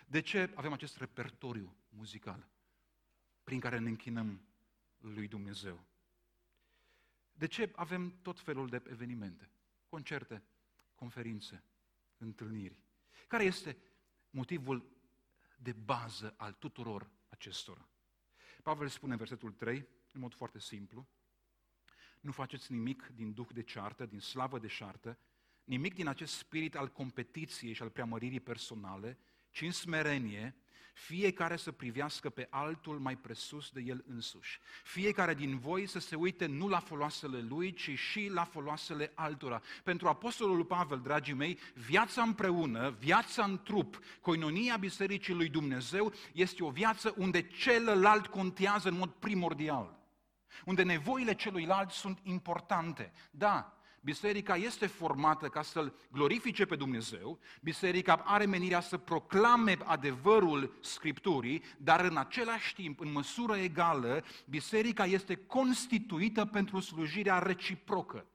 De 0.07 0.21
ce 0.21 0.53
avem 0.55 0.73
acest 0.73 0.97
repertoriu 0.97 1.77
muzical 1.89 2.49
prin 3.45 3.61
care 3.61 3.79
ne 3.79 3.89
închinăm 3.89 4.47
lui 4.99 5.29
Dumnezeu? 5.29 5.85
De 7.33 7.47
ce 7.47 7.73
avem 7.75 8.21
tot 8.23 8.41
felul 8.41 8.69
de 8.69 8.83
evenimente, 8.87 9.51
concerte, 9.87 10.43
conferințe, 10.95 11.65
întâlniri? 12.17 12.81
Care 13.29 13.45
este 13.45 13.77
motivul 14.31 14.94
de 15.59 15.73
bază 15.73 16.35
al 16.37 16.53
tuturor 16.53 17.11
acestora? 17.29 17.89
Pavel 18.63 18.89
spune 18.89 19.13
în 19.13 19.19
versetul 19.19 19.53
3, 19.53 19.89
în 20.13 20.21
mod 20.21 20.35
foarte 20.35 20.59
simplu, 20.59 21.09
nu 22.21 22.33
faceți 22.33 22.73
nimic 22.73 23.11
din 23.15 23.33
duh 23.33 23.49
de 23.53 23.63
ceartă, 23.63 24.07
din 24.07 24.21
slavă 24.21 24.59
de 24.59 24.67
șartă, 24.67 25.19
nimic 25.65 25.95
din 25.95 26.07
acest 26.07 26.35
spirit 26.37 26.77
al 26.77 26.89
competiției 26.89 27.73
și 27.73 27.83
al 27.83 27.91
preamăririi 27.91 28.41
personale, 28.41 29.19
ci 29.51 29.61
în 29.61 29.71
smerenie, 29.71 30.57
fiecare 30.95 31.57
să 31.57 31.73
privească 31.73 32.31
pe 32.31 32.47
altul 32.51 32.99
mai 32.99 33.17
presus 33.17 33.71
de 33.71 33.81
el 33.81 34.05
însuși. 34.09 34.61
Fiecare 34.85 35.35
din 35.35 35.59
voi 35.59 35.87
să 35.87 35.99
se 35.99 36.17
uite 36.17 36.47
nu 36.47 36.69
la 36.69 36.79
foloasele 36.79 37.41
lui, 37.41 37.73
ci 37.73 37.91
și 37.91 38.31
la 38.33 38.45
foloasele 38.45 39.13
altora. 39.15 39.63
Pentru 39.83 40.09
Apostolul 40.09 40.65
Pavel, 40.65 41.01
dragii 41.01 41.35
mei, 41.35 41.59
viața 41.75 42.23
împreună, 42.23 42.91
viața 42.99 43.45
în 43.45 43.63
trup, 43.63 43.99
coinonia 44.21 44.77
Bisericii 44.77 45.35
lui 45.35 45.49
Dumnezeu 45.49 46.13
este 46.33 46.65
o 46.65 46.71
viață 46.71 47.15
unde 47.17 47.43
celălalt 47.43 48.27
contează 48.27 48.89
în 48.89 48.97
mod 48.97 49.11
primordial. 49.11 50.03
Unde 50.65 50.83
nevoile 50.83 51.35
celuilalt 51.35 51.91
sunt 51.91 52.19
importante. 52.23 53.13
Da, 53.31 53.74
Biserica 54.05 54.57
este 54.57 54.87
formată 54.87 55.49
ca 55.49 55.63
să-L 55.63 55.95
glorifice 56.11 56.65
pe 56.65 56.77
Dumnezeu, 56.77 57.39
biserica 57.63 58.15
are 58.15 58.45
menirea 58.45 58.81
să 58.81 58.99
proclame 58.99 59.79
adevărul 59.85 60.79
Scripturii, 60.81 61.63
dar 61.79 62.05
în 62.05 62.17
același 62.17 62.75
timp, 62.75 63.01
în 63.01 63.13
măsură 63.13 63.57
egală, 63.57 64.25
biserica 64.47 65.05
este 65.05 65.35
constituită 65.35 66.45
pentru 66.45 66.81
slujirea 66.81 67.39
reciprocă. 67.39 68.27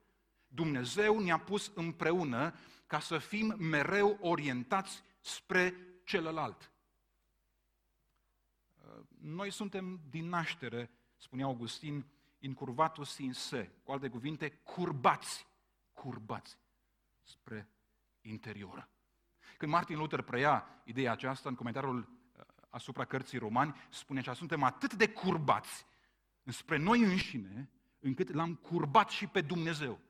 Dumnezeu 0.48 1.20
ne-a 1.20 1.38
pus 1.38 1.72
împreună 1.74 2.54
ca 2.86 3.00
să 3.00 3.18
fim 3.18 3.54
mereu 3.58 4.18
orientați 4.20 5.02
spre 5.20 5.74
celălalt. 6.04 6.72
Noi 9.20 9.50
suntem 9.50 10.00
din 10.08 10.28
naștere, 10.28 10.90
spunea 11.16 11.44
Augustin, 11.44 12.04
incurvatus 12.38 13.18
in 13.18 13.32
se, 13.32 13.70
cu 13.82 13.92
alte 13.92 14.08
cuvinte, 14.08 14.48
curbați 14.48 15.48
curbați 16.00 16.58
spre 17.22 17.68
interior. 18.20 18.88
Când 19.56 19.72
Martin 19.72 19.96
Luther 19.96 20.22
preia 20.22 20.82
ideea 20.84 21.12
aceasta 21.12 21.48
în 21.48 21.54
comentariul 21.54 21.98
uh, 21.98 22.44
asupra 22.68 23.04
cărții 23.04 23.38
romani, 23.38 23.74
spune 23.90 24.18
așa, 24.18 24.34
suntem 24.34 24.62
atât 24.62 24.94
de 24.94 25.08
curbați 25.08 25.86
spre 26.44 26.76
noi 26.76 27.02
înșine, 27.02 27.70
încât 27.98 28.32
l-am 28.32 28.54
curbat 28.54 29.08
și 29.08 29.26
pe 29.26 29.40
Dumnezeu. 29.40 30.00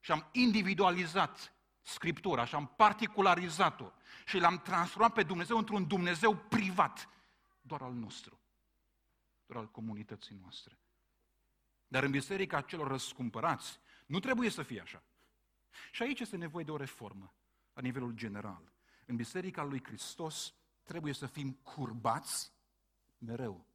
Și 0.00 0.12
am 0.12 0.28
individualizat 0.32 1.52
Scriptura 1.82 2.44
și 2.44 2.54
am 2.54 2.66
particularizat-o 2.76 3.92
și 4.26 4.38
l-am 4.38 4.58
transformat 4.58 5.12
pe 5.12 5.22
Dumnezeu 5.22 5.56
într-un 5.58 5.86
Dumnezeu 5.86 6.36
privat, 6.36 7.08
doar 7.60 7.82
al 7.82 7.92
nostru, 7.92 8.40
doar 9.46 9.60
al 9.60 9.70
comunității 9.70 10.38
noastre. 10.40 10.78
Dar 11.86 12.02
în 12.02 12.10
biserica 12.10 12.60
celor 12.60 12.88
răscumpărați, 12.88 13.80
nu 14.08 14.18
trebuie 14.18 14.50
să 14.50 14.62
fie 14.62 14.80
așa. 14.80 15.02
Și 15.92 16.02
aici 16.02 16.20
este 16.20 16.36
nevoie 16.36 16.64
de 16.64 16.70
o 16.70 16.76
reformă 16.76 17.34
la 17.72 17.80
nivelul 17.82 18.12
general. 18.12 18.72
În 19.06 19.16
Biserica 19.16 19.62
lui 19.62 19.84
Hristos 19.84 20.54
trebuie 20.82 21.12
să 21.12 21.26
fim 21.26 21.52
curbați 21.52 22.52
mereu 23.18 23.66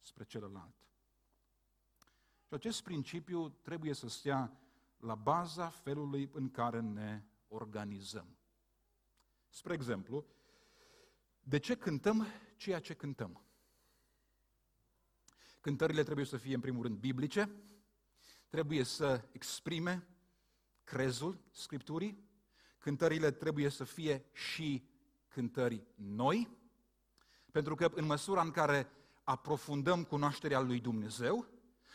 spre 0.00 0.24
celălalt. 0.24 0.74
Și 2.46 2.54
acest 2.54 2.82
principiu 2.82 3.48
trebuie 3.48 3.92
să 3.92 4.08
stea 4.08 4.56
la 4.96 5.14
baza 5.14 5.68
felului 5.68 6.30
în 6.32 6.50
care 6.50 6.80
ne 6.80 7.22
organizăm. 7.48 8.36
Spre 9.48 9.74
exemplu, 9.74 10.26
de 11.40 11.58
ce 11.58 11.76
cântăm 11.76 12.26
ceea 12.56 12.80
ce 12.80 12.94
cântăm? 12.94 13.40
Cântările 15.60 16.02
trebuie 16.02 16.24
să 16.24 16.36
fie, 16.36 16.54
în 16.54 16.60
primul 16.60 16.82
rând, 16.82 16.98
biblice, 16.98 17.50
trebuie 18.48 18.82
să 18.82 19.24
exprime 19.32 20.06
crezul 20.84 21.38
Scripturii, 21.50 22.24
cântările 22.78 23.30
trebuie 23.30 23.68
să 23.68 23.84
fie 23.84 24.24
și 24.32 24.88
cântări 25.28 25.86
noi, 25.94 26.48
pentru 27.50 27.74
că 27.74 27.90
în 27.94 28.04
măsura 28.04 28.40
în 28.40 28.50
care 28.50 28.88
aprofundăm 29.22 30.04
cunoașterea 30.04 30.60
lui 30.60 30.80
Dumnezeu, 30.80 31.46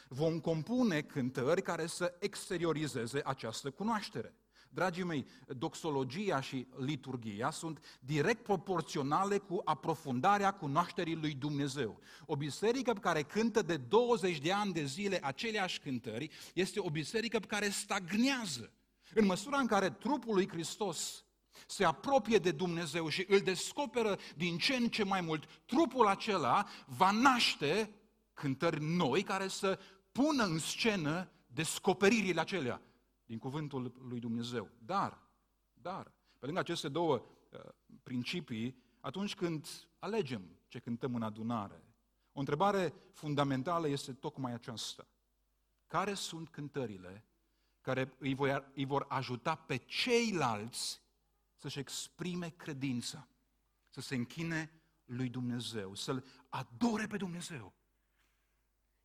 vom 0.08 0.40
compune 0.40 1.02
cântări 1.02 1.62
care 1.62 1.86
să 1.86 2.16
exteriorizeze 2.20 3.22
această 3.24 3.72
cunoaștere. 3.72 4.36
Dragii 4.74 5.04
mei, 5.04 5.26
doxologia 5.48 6.42
și 6.42 6.68
liturgia 6.78 7.52
sunt 7.52 8.00
direct 8.00 8.44
proporționale 8.44 9.38
cu 9.38 9.62
aprofundarea 9.64 10.52
cunoașterii 10.52 11.16
lui 11.16 11.34
Dumnezeu. 11.34 12.00
O 12.26 12.36
biserică 12.36 12.94
care 12.94 13.22
cântă 13.22 13.62
de 13.62 13.78
20 13.78 14.38
de 14.38 14.52
ani 14.52 14.74
de 14.74 14.86
zile 14.86 15.20
aceleași 15.24 15.80
cântări 15.80 16.30
este 16.54 16.80
o 16.80 16.90
biserică 16.90 17.40
care 17.40 17.70
stagnează. 17.70 18.74
În 19.14 19.26
măsura 19.26 19.58
în 19.58 19.68
care 19.68 19.90
trupul 19.90 20.34
lui 20.34 20.48
Hristos 20.48 21.26
se 21.68 21.84
apropie 21.86 22.38
de 22.38 22.52
Dumnezeu 22.52 23.10
și 23.10 23.26
îl 23.28 23.40
descoperă 23.40 24.18
din 24.36 24.58
ce 24.58 24.76
în 24.76 24.88
ce 24.88 25.04
mai 25.04 25.22
mult, 25.22 25.44
trupul 25.66 26.08
acela 26.08 26.66
va 26.86 27.12
naște 27.12 27.96
cântări 28.34 28.84
noi 28.84 29.24
care 29.24 29.48
să 29.48 29.80
pună 30.12 30.44
în 30.44 30.60
scenă 30.60 31.32
descoperirile 31.48 32.40
acelea 32.40 32.82
din 33.32 33.40
cuvântul 33.40 33.94
lui 34.02 34.20
Dumnezeu. 34.20 34.70
Dar, 34.86 35.22
dar, 35.74 36.14
pe 36.40 36.46
lângă 36.46 36.60
aceste 36.60 36.90
două 36.90 37.16
uh, 37.16 37.60
principii, 38.04 38.84
atunci 39.00 39.36
când 39.36 39.68
alegem 40.00 40.60
ce 40.68 40.80
cântăm 40.80 41.16
în 41.16 41.22
adunare, 41.22 41.84
o 42.32 42.40
întrebare 42.40 42.94
fundamentală 43.12 43.88
este 43.88 44.14
tocmai 44.14 44.54
aceasta. 44.54 45.08
Care 45.88 46.14
sunt 46.14 46.50
cântările 46.50 47.26
care 47.82 48.16
îi, 48.20 48.34
voi, 48.34 48.72
îi 48.74 48.86
vor 48.86 49.06
ajuta 49.10 49.56
pe 49.56 49.78
ceilalți 49.78 51.02
să-și 51.56 51.80
exprime 51.80 52.50
credința, 52.50 53.28
să 53.90 54.02
se 54.02 54.16
închine 54.16 54.72
lui 55.06 55.30
Dumnezeu, 55.30 55.96
să-L 55.96 56.26
adore 56.50 57.08
pe 57.08 57.18
Dumnezeu. 57.18 57.74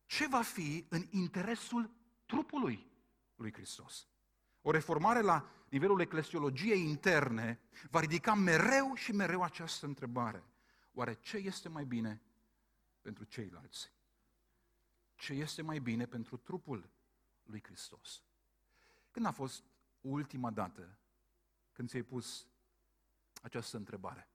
Ce 0.05 0.27
va 0.27 0.41
fi 0.41 0.85
în 0.89 1.07
interesul 1.09 1.91
trupului 2.25 2.91
lui 3.35 3.53
Hristos? 3.53 4.07
O 4.67 4.71
reformare 4.71 5.21
la 5.21 5.49
nivelul 5.69 6.01
eclesiologiei 6.01 6.89
interne 6.89 7.59
va 7.89 7.99
ridica 7.99 8.33
mereu 8.33 8.93
și 8.95 9.11
mereu 9.11 9.43
această 9.43 9.85
întrebare. 9.85 10.43
Oare 10.93 11.13
ce 11.13 11.37
este 11.37 11.69
mai 11.69 11.85
bine 11.85 12.21
pentru 13.01 13.23
ceilalți? 13.23 13.91
Ce 15.15 15.33
este 15.33 15.61
mai 15.61 15.79
bine 15.79 16.05
pentru 16.05 16.37
trupul 16.37 16.89
lui 17.43 17.63
Hristos? 17.63 18.23
Când 19.11 19.25
a 19.25 19.31
fost 19.31 19.63
ultima 20.01 20.51
dată 20.51 20.97
când 21.71 21.89
ți-ai 21.89 22.03
pus 22.03 22.47
această 23.41 23.77
întrebare? 23.77 24.29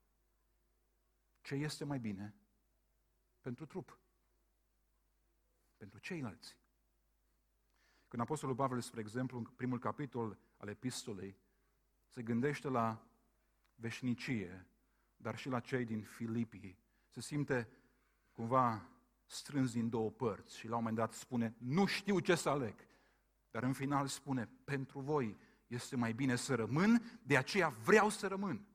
Ce 1.41 1.55
este 1.55 1.85
mai 1.85 1.99
bine 1.99 2.35
pentru 3.41 3.67
trup? 3.67 3.99
Pentru 5.77 5.99
ceilalți? 5.99 6.57
Când 8.13 8.25
Apostolul 8.25 8.55
Pavel, 8.55 8.81
spre 8.81 9.01
exemplu, 9.01 9.39
în 9.39 9.45
primul 9.45 9.79
capitol 9.79 10.39
al 10.57 10.69
epistolei, 10.69 11.37
se 12.07 12.23
gândește 12.23 12.69
la 12.69 13.07
veșnicie, 13.75 14.67
dar 15.17 15.37
și 15.39 15.49
la 15.49 15.61
cei 15.61 15.85
din 15.85 16.03
Filipii, 16.03 16.79
se 17.09 17.21
simte 17.21 17.69
cumva 18.33 18.89
strâns 19.25 19.73
din 19.73 19.89
două 19.89 20.11
părți 20.11 20.59
și 20.59 20.69
la 20.69 20.77
un 20.77 20.79
moment 20.79 20.97
dat 20.97 21.13
spune, 21.13 21.55
nu 21.59 21.87
știu 21.87 22.19
ce 22.19 22.35
să 22.35 22.49
aleg, 22.49 22.75
dar 23.51 23.63
în 23.63 23.73
final 23.73 24.07
spune, 24.07 24.49
pentru 24.65 25.01
voi 25.01 25.37
este 25.67 25.97
mai 25.97 26.13
bine 26.13 26.37
să 26.37 26.55
rămân, 26.55 27.21
de 27.23 27.37
aceea 27.37 27.69
vreau 27.69 28.09
să 28.09 28.27
rămân. 28.27 28.67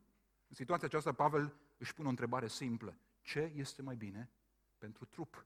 În 0.47 0.55
situația 0.55 0.87
aceasta, 0.87 1.11
Pavel 1.13 1.55
își 1.77 1.93
pune 1.93 2.07
o 2.07 2.09
întrebare 2.09 2.47
simplă. 2.47 2.97
Ce 3.21 3.51
este 3.55 3.81
mai 3.81 3.95
bine 3.95 4.31
pentru 4.77 5.05
trup, 5.05 5.45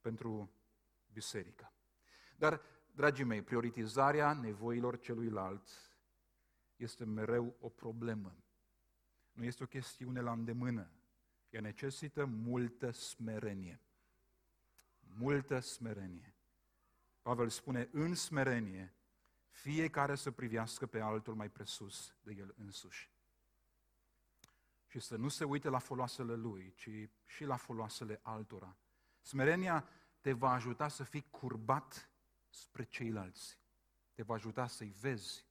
pentru 0.00 0.50
biserică? 1.12 1.72
Dar 2.36 2.60
Dragii 3.00 3.24
mei, 3.24 3.42
prioritizarea 3.42 4.32
nevoilor 4.32 4.98
celuilalt 4.98 5.68
este 6.76 7.04
mereu 7.04 7.56
o 7.60 7.68
problemă. 7.68 8.36
Nu 9.32 9.44
este 9.44 9.62
o 9.62 9.66
chestiune 9.66 10.20
la 10.20 10.32
îndemână. 10.32 10.90
Ea 11.50 11.60
necesită 11.60 12.24
multă 12.24 12.90
smerenie. 12.90 13.80
Multă 15.00 15.60
smerenie. 15.60 16.34
Pavel 17.22 17.48
spune, 17.48 17.88
în 17.92 18.14
smerenie, 18.14 18.94
fiecare 19.48 20.14
să 20.14 20.30
privească 20.30 20.86
pe 20.86 21.00
altul 21.00 21.34
mai 21.34 21.50
presus 21.50 22.14
de 22.22 22.32
el 22.32 22.54
însuși. 22.58 23.10
Și 24.86 25.00
să 25.00 25.16
nu 25.16 25.28
se 25.28 25.44
uite 25.44 25.68
la 25.68 25.78
foloasele 25.78 26.34
lui, 26.34 26.72
ci 26.76 26.90
și 27.24 27.44
la 27.44 27.56
foloasele 27.56 28.20
altora. 28.22 28.76
Smerenia 29.20 29.88
te 30.20 30.32
va 30.32 30.50
ajuta 30.50 30.88
să 30.88 31.04
fii 31.04 31.26
curbat 31.30 32.09
spre 32.50 32.84
ceilalți. 32.84 33.58
Te 34.12 34.22
va 34.22 34.34
ajuta 34.34 34.66
să-i 34.66 34.94
vezi 35.00 35.46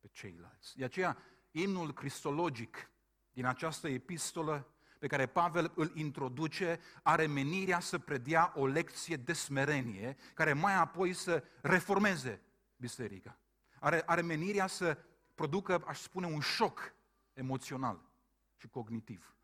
pe 0.00 0.08
ceilalți. 0.12 0.76
De 0.76 0.84
aceea, 0.84 1.16
imnul 1.50 1.92
cristologic 1.92 2.90
din 3.32 3.44
această 3.44 3.88
epistolă 3.88 4.74
pe 4.98 5.06
care 5.06 5.26
Pavel 5.26 5.72
îl 5.74 5.96
introduce, 5.96 6.80
are 7.02 7.26
menirea 7.26 7.80
să 7.80 7.98
predea 7.98 8.52
o 8.56 8.66
lecție 8.66 9.16
de 9.16 9.32
smerenie, 9.32 10.16
care 10.34 10.52
mai 10.52 10.74
apoi 10.74 11.12
să 11.12 11.44
reformeze 11.60 12.42
biserica. 12.76 13.38
Are, 13.80 14.02
are 14.06 14.20
menirea 14.20 14.66
să 14.66 14.98
producă, 15.34 15.82
aș 15.86 15.98
spune, 15.98 16.26
un 16.26 16.40
șoc 16.40 16.94
emoțional 17.32 18.10
și 18.56 18.68
cognitiv, 18.68 19.36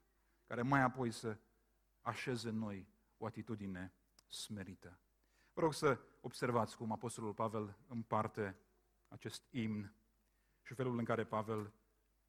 care 0.47 0.63
mai 0.63 0.81
apoi 0.81 1.11
să 1.11 1.39
așeze 2.01 2.49
în 2.49 2.59
noi 2.59 2.89
o 3.19 3.27
atitudine 3.27 3.93
smerită. 4.29 4.99
Vă 5.53 5.61
rog 5.61 5.75
să 5.75 5.99
observați 6.21 6.77
cum 6.77 6.93
Apostolul 6.93 7.35
Pavel 7.35 7.77
împarte 7.89 8.57
acest 9.09 9.43
imn 9.51 9.95
și 10.63 10.75
felul 10.75 10.99
în 10.99 11.05
care 11.05 11.25
Pavel 11.25 11.73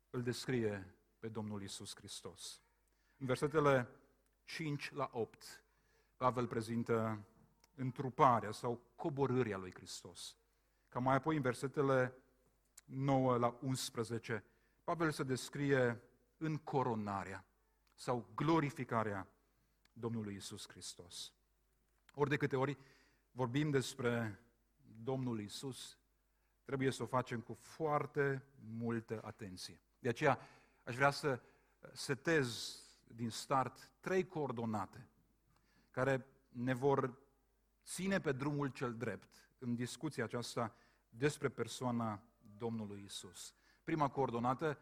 îl 0.10 0.22
descrie 0.22 0.96
pe 1.20 1.28
Domnul 1.28 1.64
Isus 1.64 1.96
Hristos. 1.96 2.62
În 3.18 3.26
versetele 3.26 3.88
5 4.44 4.92
la 4.92 5.10
8, 5.14 5.64
Pavel 6.18 6.48
prezintă 6.48 7.26
întruparea 7.76 8.52
sau 8.52 8.82
coborârea 8.96 9.58
lui 9.58 9.74
Hristos. 9.74 10.38
Ca 10.90 11.00
mai 11.00 11.16
apoi 11.16 11.36
în 11.36 11.42
versetele 11.42 12.16
9 12.86 13.38
la 13.38 13.58
11, 13.62 14.44
Pavel 14.84 15.12
se 15.12 15.24
descrie 15.24 16.02
în 16.38 16.58
coronarea 16.58 17.46
sau 17.94 18.30
glorificarea 18.36 19.28
Domnului 19.94 20.36
Isus 20.36 20.68
Hristos. 20.68 21.34
Ori 22.14 22.30
de 22.30 22.38
câte 22.38 22.56
ori 22.56 22.78
vorbim 23.32 23.70
despre 23.70 24.40
Domnul 25.04 25.40
Isus, 25.40 25.98
trebuie 26.64 26.92
să 26.92 27.04
o 27.04 27.06
facem 27.06 27.40
cu 27.42 27.54
foarte 27.54 28.46
multă 28.60 29.22
atenție. 29.24 29.82
De 30.00 30.10
aceea 30.10 30.40
aș 30.84 30.96
vrea 30.96 31.12
să 31.12 31.42
setez 31.94 32.80
din 33.08 33.30
start 33.30 33.92
trei 34.00 34.28
coordonate 34.28 35.08
care 35.92 36.26
ne 36.50 36.74
vor 36.74 37.18
ține 37.86 38.20
pe 38.20 38.32
drumul 38.32 38.68
cel 38.68 38.94
drept 38.94 39.50
în 39.58 39.76
discuția 39.76 40.24
aceasta 40.24 40.76
despre 41.10 41.50
persoana 41.50 42.24
Domnului 42.58 43.04
Isus. 43.06 43.54
Prima 43.84 44.10
coordonată, 44.10 44.80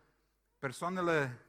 persoanele 0.59 1.45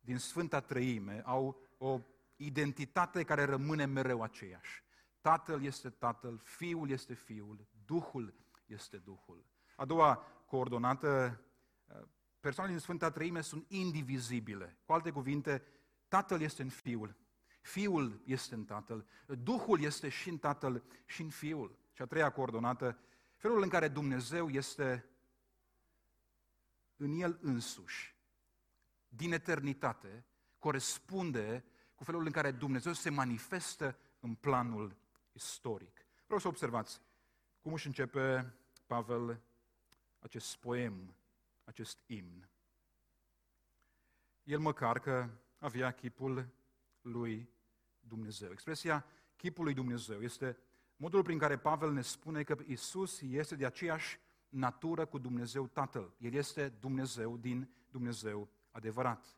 din 0.00 0.18
Sfânta 0.18 0.60
Trăime 0.60 1.22
au 1.24 1.60
o 1.78 2.00
identitate 2.36 3.22
care 3.24 3.44
rămâne 3.44 3.84
mereu 3.84 4.22
aceeași. 4.22 4.82
Tatăl 5.20 5.64
este 5.64 5.90
Tatăl, 5.90 6.38
Fiul 6.38 6.90
este 6.90 7.14
Fiul, 7.14 7.66
Duhul 7.84 8.34
este 8.66 8.96
Duhul. 8.96 9.44
A 9.76 9.84
doua 9.84 10.16
coordonată, 10.46 11.40
persoanele 12.40 12.74
din 12.74 12.84
Sfânta 12.84 13.10
Treime 13.10 13.40
sunt 13.40 13.64
indivizibile. 13.68 14.78
Cu 14.84 14.92
alte 14.92 15.10
cuvinte, 15.10 15.62
Tatăl 16.08 16.40
este 16.40 16.62
în 16.62 16.68
Fiul, 16.68 17.16
Fiul 17.60 18.22
este 18.24 18.54
în 18.54 18.64
Tatăl, 18.64 19.06
Duhul 19.26 19.80
este 19.80 20.08
și 20.08 20.28
în 20.28 20.38
Tatăl 20.38 20.82
și 21.06 21.22
în 21.22 21.30
Fiul. 21.30 21.78
Și 21.92 22.02
a 22.02 22.06
treia 22.06 22.30
coordonată, 22.30 22.98
felul 23.36 23.62
în 23.62 23.68
care 23.68 23.88
Dumnezeu 23.88 24.48
este 24.48 25.08
în 26.96 27.20
El 27.20 27.38
însuși, 27.42 28.16
din 29.08 29.32
eternitate, 29.32 30.24
corespunde 30.58 31.64
cu 31.94 32.04
felul 32.04 32.26
în 32.26 32.32
care 32.32 32.50
Dumnezeu 32.50 32.92
se 32.92 33.10
manifestă 33.10 33.98
în 34.20 34.34
planul 34.34 34.96
istoric. 35.38 36.06
Vreau 36.24 36.40
să 36.40 36.48
observați 36.48 37.00
cum 37.60 37.72
își 37.72 37.86
începe 37.86 38.54
Pavel 38.86 39.40
acest 40.18 40.56
poem, 40.56 41.14
acest 41.64 41.98
imn. 42.06 42.48
El 44.42 44.58
măcar 44.58 44.98
că 44.98 45.28
avea 45.58 45.90
chipul 45.90 46.48
lui 47.00 47.50
Dumnezeu. 48.00 48.50
Expresia 48.50 49.04
chipul 49.36 49.64
lui 49.64 49.74
Dumnezeu 49.74 50.22
este 50.22 50.58
modul 50.96 51.22
prin 51.22 51.38
care 51.38 51.58
Pavel 51.58 51.92
ne 51.92 52.02
spune 52.02 52.42
că 52.42 52.56
Isus 52.66 53.20
este 53.20 53.56
de 53.56 53.66
aceeași 53.66 54.18
natură 54.48 55.06
cu 55.06 55.18
Dumnezeu 55.18 55.66
Tatăl. 55.66 56.14
El 56.18 56.32
este 56.32 56.68
Dumnezeu 56.68 57.36
din 57.36 57.68
Dumnezeu 57.90 58.48
adevărat. 58.70 59.36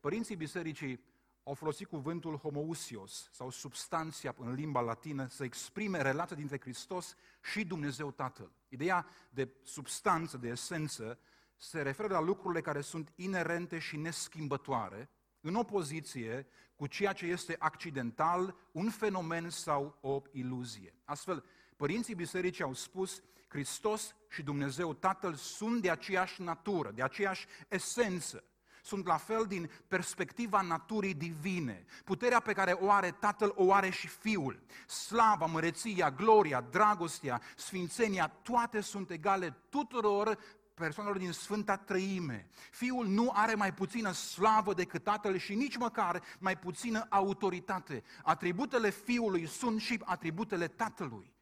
Părinții 0.00 0.36
bisericii 0.36 1.00
au 1.46 1.54
folosit 1.54 1.86
cuvântul 1.86 2.36
homoousios 2.36 3.28
sau 3.32 3.50
substanția 3.50 4.34
în 4.38 4.52
limba 4.52 4.80
latină 4.80 5.26
să 5.26 5.44
exprime 5.44 6.02
relația 6.02 6.36
dintre 6.36 6.60
Hristos 6.60 7.16
și 7.52 7.64
Dumnezeu 7.64 8.10
Tatăl. 8.10 8.50
Ideea 8.68 9.06
de 9.30 9.48
substanță, 9.62 10.36
de 10.36 10.48
esență, 10.48 11.18
se 11.56 11.82
referă 11.82 12.08
la 12.08 12.20
lucrurile 12.20 12.60
care 12.60 12.80
sunt 12.80 13.12
inerente 13.14 13.78
și 13.78 13.96
neschimbătoare, 13.96 15.10
în 15.40 15.54
opoziție 15.54 16.46
cu 16.76 16.86
ceea 16.86 17.12
ce 17.12 17.26
este 17.26 17.56
accidental, 17.58 18.56
un 18.72 18.90
fenomen 18.90 19.50
sau 19.50 19.98
o 20.00 20.22
iluzie. 20.32 20.94
Astfel, 21.04 21.44
părinții 21.76 22.14
bisericii 22.14 22.64
au 22.64 22.72
spus, 22.72 23.22
Hristos 23.48 24.14
și 24.28 24.42
Dumnezeu 24.42 24.94
Tatăl 24.94 25.34
sunt 25.34 25.82
de 25.82 25.90
aceeași 25.90 26.42
natură, 26.42 26.90
de 26.90 27.02
aceeași 27.02 27.46
esență 27.68 28.44
sunt 28.86 29.06
la 29.06 29.16
fel 29.16 29.44
din 29.44 29.70
perspectiva 29.88 30.60
naturii 30.60 31.14
divine. 31.14 31.84
Puterea 32.04 32.40
pe 32.40 32.52
care 32.52 32.72
o 32.72 32.90
are 32.90 33.10
Tatăl 33.10 33.52
o 33.56 33.72
are 33.72 33.90
și 33.90 34.08
Fiul. 34.08 34.62
Slava, 34.86 35.46
măreția, 35.46 36.10
gloria, 36.10 36.60
dragostea, 36.60 37.40
sfințenia, 37.56 38.26
toate 38.28 38.80
sunt 38.80 39.10
egale 39.10 39.56
tuturor 39.68 40.38
persoanelor 40.74 41.18
din 41.18 41.32
Sfânta 41.32 41.76
Trăime. 41.76 42.48
Fiul 42.70 43.06
nu 43.06 43.30
are 43.34 43.54
mai 43.54 43.74
puțină 43.74 44.12
slavă 44.12 44.74
decât 44.74 45.02
Tatăl 45.02 45.36
și 45.36 45.54
nici 45.54 45.76
măcar 45.76 46.22
mai 46.38 46.58
puțină 46.58 47.06
autoritate. 47.08 48.02
Atributele 48.22 48.90
Fiului 48.90 49.46
sunt 49.46 49.80
și 49.80 50.00
atributele 50.04 50.68
Tatălui. 50.68 51.34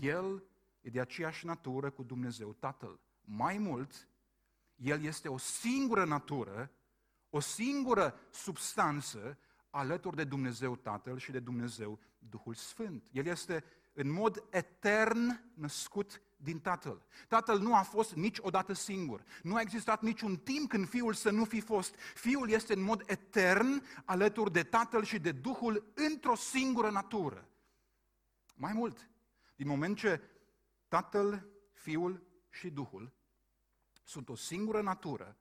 El 0.00 0.44
e 0.80 0.90
de 0.90 1.00
aceeași 1.00 1.46
natură 1.46 1.90
cu 1.90 2.02
Dumnezeu 2.02 2.52
Tatăl. 2.52 3.00
Mai 3.20 3.58
mult, 3.58 4.07
el 4.78 5.02
este 5.02 5.28
o 5.28 5.38
singură 5.38 6.04
natură, 6.04 6.70
o 7.30 7.40
singură 7.40 8.20
substanță 8.30 9.38
alături 9.70 10.16
de 10.16 10.24
Dumnezeu 10.24 10.76
Tatăl 10.76 11.18
și 11.18 11.30
de 11.30 11.38
Dumnezeu 11.38 11.98
Duhul 12.18 12.54
Sfânt. 12.54 13.08
El 13.12 13.26
este 13.26 13.64
în 13.92 14.10
mod 14.10 14.44
etern 14.50 15.40
născut 15.54 16.22
din 16.36 16.60
Tatăl. 16.60 17.02
Tatăl 17.28 17.58
nu 17.58 17.74
a 17.74 17.82
fost 17.82 18.14
niciodată 18.14 18.72
singur. 18.72 19.24
Nu 19.42 19.54
a 19.54 19.60
existat 19.60 20.02
niciun 20.02 20.36
timp 20.36 20.68
când 20.68 20.88
Fiul 20.88 21.12
să 21.12 21.30
nu 21.30 21.44
fi 21.44 21.60
fost. 21.60 21.94
Fiul 22.14 22.50
este 22.50 22.72
în 22.72 22.82
mod 22.82 23.02
etern 23.06 23.84
alături 24.04 24.52
de 24.52 24.62
Tatăl 24.62 25.04
și 25.04 25.18
de 25.18 25.32
Duhul 25.32 25.92
într-o 25.94 26.34
singură 26.34 26.90
natură. 26.90 27.48
Mai 28.54 28.72
mult, 28.72 29.10
din 29.56 29.66
moment 29.66 29.96
ce 29.96 30.20
Tatăl, 30.88 31.46
Fiul 31.72 32.26
și 32.50 32.70
Duhul 32.70 33.17
sunt 34.08 34.28
o 34.28 34.34
singură 34.34 34.82
natură, 34.82 35.36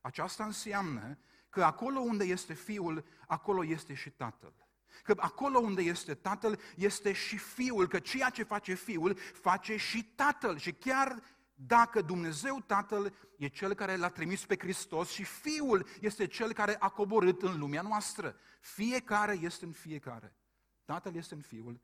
aceasta 0.00 0.44
înseamnă 0.44 1.18
că 1.48 1.64
acolo 1.64 1.98
unde 1.98 2.24
este 2.24 2.54
Fiul, 2.54 3.04
acolo 3.26 3.64
este 3.64 3.94
și 3.94 4.10
Tatăl. 4.10 4.54
Că 5.02 5.14
acolo 5.16 5.58
unde 5.58 5.82
este 5.82 6.14
Tatăl, 6.14 6.60
este 6.76 7.12
și 7.12 7.36
Fiul, 7.36 7.88
că 7.88 7.98
ceea 7.98 8.30
ce 8.30 8.42
face 8.42 8.74
Fiul, 8.74 9.14
face 9.18 9.76
și 9.76 10.04
Tatăl. 10.04 10.58
Și 10.58 10.72
chiar 10.72 11.22
dacă 11.54 12.00
Dumnezeu 12.00 12.60
Tatăl 12.60 13.14
e 13.36 13.48
Cel 13.48 13.74
care 13.74 13.96
l-a 13.96 14.08
trimis 14.08 14.46
pe 14.46 14.56
Hristos 14.58 15.10
și 15.10 15.24
Fiul 15.24 15.86
este 16.00 16.26
Cel 16.26 16.52
care 16.52 16.76
a 16.78 16.88
coborât 16.88 17.42
în 17.42 17.58
lumea 17.58 17.82
noastră. 17.82 18.36
Fiecare 18.60 19.38
este 19.40 19.64
în 19.64 19.72
fiecare. 19.72 20.36
Tatăl 20.84 21.14
este 21.14 21.34
în 21.34 21.40
Fiul, 21.40 21.80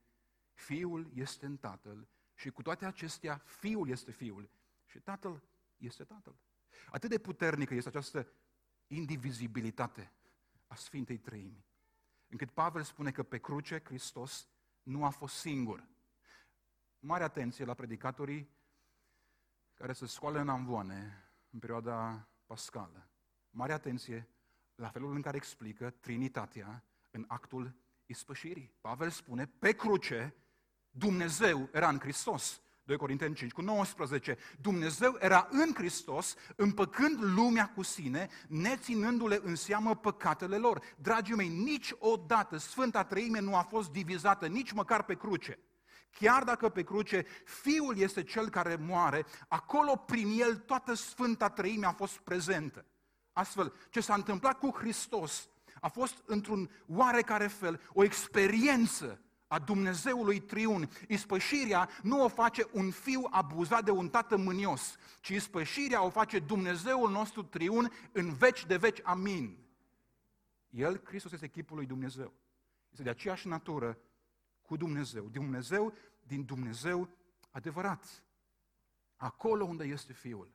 Fiul 0.52 1.10
este 1.14 1.46
în 1.46 1.56
Tatăl 1.56 2.08
și 2.34 2.50
cu 2.50 2.62
toate 2.62 2.84
acestea, 2.84 3.42
Fiul 3.44 3.88
este 3.88 4.10
Fiul 4.10 4.50
și 4.86 4.98
Tatăl 4.98 5.42
este 5.80 6.04
Tatăl. 6.04 6.38
Atât 6.90 7.10
de 7.10 7.18
puternică 7.18 7.74
este 7.74 7.88
această 7.88 8.32
indivizibilitate 8.86 10.12
a 10.66 10.74
Sfintei 10.74 11.18
Trăimii, 11.18 11.66
încât 12.28 12.50
Pavel 12.50 12.82
spune 12.82 13.10
că 13.10 13.22
pe 13.22 13.38
cruce 13.38 13.82
Hristos 13.84 14.48
nu 14.82 15.04
a 15.04 15.10
fost 15.10 15.34
singur. 15.34 15.88
Mare 16.98 17.24
atenție 17.24 17.64
la 17.64 17.74
predicatorii 17.74 18.50
care 19.74 19.92
se 19.92 20.06
scoală 20.06 20.38
în 20.38 20.48
amvoane 20.48 21.24
în 21.50 21.58
perioada 21.58 22.28
pascală. 22.46 23.10
Mare 23.50 23.72
atenție 23.72 24.28
la 24.74 24.88
felul 24.88 25.14
în 25.14 25.22
care 25.22 25.36
explică 25.36 25.90
Trinitatea 25.90 26.84
în 27.10 27.24
actul 27.28 27.74
ispășirii. 28.06 28.72
Pavel 28.80 29.10
spune, 29.10 29.46
pe 29.46 29.72
cruce 29.72 30.34
Dumnezeu 30.90 31.68
era 31.72 31.88
în 31.88 31.98
Hristos. 31.98 32.60
2 32.90 32.98
Corinteni 32.98 33.34
5 33.34 33.52
cu 33.52 33.60
19. 33.60 34.38
Dumnezeu 34.60 35.16
era 35.18 35.48
în 35.50 35.74
Hristos, 35.74 36.34
împăcând 36.56 37.18
lumea 37.22 37.68
cu 37.68 37.82
sine, 37.82 38.28
neținându-le 38.48 39.40
în 39.42 39.54
seamă 39.54 39.96
păcatele 39.96 40.56
lor. 40.56 40.82
Dragii 40.96 41.34
mei, 41.34 41.48
niciodată 41.48 42.56
Sfânta 42.56 43.04
Treime 43.04 43.40
nu 43.40 43.56
a 43.56 43.62
fost 43.62 43.90
divizată, 43.90 44.46
nici 44.46 44.72
măcar 44.72 45.02
pe 45.02 45.14
cruce. 45.14 45.58
Chiar 46.10 46.44
dacă 46.44 46.68
pe 46.68 46.82
cruce 46.82 47.26
Fiul 47.44 47.98
este 47.98 48.22
Cel 48.22 48.48
care 48.48 48.76
moare, 48.76 49.26
acolo 49.48 49.96
prin 49.96 50.40
El 50.40 50.56
toată 50.56 50.94
Sfânta 50.94 51.48
Treime 51.48 51.86
a 51.86 51.92
fost 51.92 52.18
prezentă. 52.18 52.84
Astfel, 53.32 53.72
ce 53.90 54.00
s-a 54.00 54.14
întâmplat 54.14 54.58
cu 54.58 54.70
Hristos 54.78 55.48
a 55.80 55.88
fost 55.88 56.22
într-un 56.26 56.70
oarecare 56.86 57.46
fel 57.46 57.80
o 57.92 58.04
experiență 58.04 59.20
a 59.50 59.58
Dumnezeului 59.58 60.40
triun. 60.40 60.90
Ispășirea 61.08 61.88
nu 62.02 62.24
o 62.24 62.28
face 62.28 62.68
un 62.72 62.90
fiu 62.90 63.22
abuzat 63.30 63.84
de 63.84 63.90
un 63.90 64.08
tată 64.08 64.36
mânios, 64.36 64.96
ci 65.20 65.28
ispășirea 65.28 66.02
o 66.02 66.10
face 66.10 66.38
Dumnezeul 66.38 67.10
nostru 67.10 67.42
triun 67.42 67.92
în 68.12 68.34
veci 68.34 68.66
de 68.66 68.76
veci. 68.76 69.00
Amin. 69.02 69.58
El, 70.68 71.00
Hristos, 71.04 71.32
este 71.32 71.48
chipul 71.48 71.76
lui 71.76 71.86
Dumnezeu. 71.86 72.32
Este 72.90 73.02
de 73.02 73.10
aceeași 73.10 73.48
natură 73.48 73.98
cu 74.62 74.76
Dumnezeu. 74.76 75.28
Dumnezeu 75.28 75.94
din 76.22 76.44
Dumnezeu 76.44 77.08
adevărat. 77.50 78.22
Acolo 79.16 79.64
unde 79.64 79.84
este 79.84 80.12
Fiul, 80.12 80.54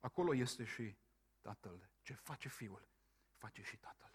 acolo 0.00 0.34
este 0.34 0.64
și 0.64 0.96
Tatăl. 1.40 1.90
Ce 2.00 2.12
face 2.12 2.48
Fiul, 2.48 2.88
face 3.36 3.62
și 3.62 3.76
Tatăl. 3.76 4.14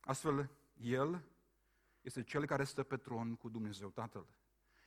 Astfel, 0.00 0.50
El 0.80 1.24
este 2.04 2.22
Cel 2.22 2.46
care 2.46 2.64
stă 2.64 2.82
pe 2.82 2.96
tron 2.96 3.34
cu 3.34 3.48
Dumnezeu 3.48 3.88
Tatăl. 3.88 4.26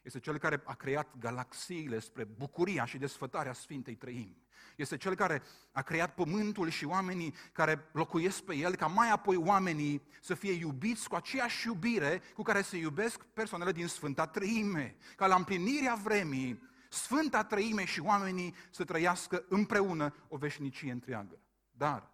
Este 0.01 0.19
Cel 0.19 0.37
care 0.37 0.61
a 0.65 0.73
creat 0.73 1.17
galaxiile 1.19 1.99
spre 1.99 2.23
bucuria 2.23 2.85
și 2.85 2.97
desfătarea 2.97 3.53
Sfintei 3.53 3.95
Trăimi. 3.95 4.45
Este 4.75 4.97
Cel 4.97 5.15
care 5.15 5.41
a 5.71 5.81
creat 5.81 6.13
pământul 6.13 6.69
și 6.69 6.85
oamenii 6.85 7.33
care 7.51 7.89
locuiesc 7.91 8.43
pe 8.43 8.55
el, 8.55 8.75
ca 8.75 8.87
mai 8.87 9.11
apoi 9.11 9.35
oamenii 9.35 10.01
să 10.21 10.33
fie 10.33 10.51
iubiți 10.51 11.09
cu 11.09 11.15
aceeași 11.15 11.67
iubire 11.67 12.21
cu 12.33 12.41
care 12.41 12.61
se 12.61 12.77
iubesc 12.77 13.23
persoanele 13.23 13.71
din 13.71 13.87
Sfânta 13.87 14.27
Trăime. 14.27 14.95
Ca 15.15 15.27
la 15.27 15.35
împlinirea 15.35 15.95
vremii, 15.95 16.63
Sfânta 16.89 17.43
Trăime 17.43 17.85
și 17.85 17.99
oamenii 17.99 18.55
să 18.69 18.83
trăiască 18.83 19.45
împreună 19.49 20.13
o 20.27 20.37
veșnicie 20.37 20.91
întreagă. 20.91 21.39
Dar, 21.71 22.13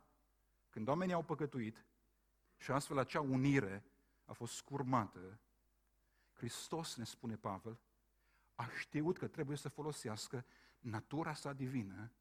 când 0.69 0.87
oamenii 0.87 1.13
au 1.13 1.23
păcătuit 1.23 1.85
și 2.57 2.71
astfel 2.71 2.97
acea 2.97 3.21
unire 3.21 3.83
a 4.25 4.33
fost 4.33 4.53
scurmată, 4.53 5.39
Hristos, 6.31 6.95
ne 6.95 7.03
spune 7.03 7.35
Pavel, 7.35 7.79
a 8.55 8.67
știut 8.79 9.17
că 9.17 9.27
trebuie 9.27 9.57
să 9.57 9.69
folosească 9.69 10.45
natura 10.79 11.33
sa 11.33 11.53
divină 11.53 12.11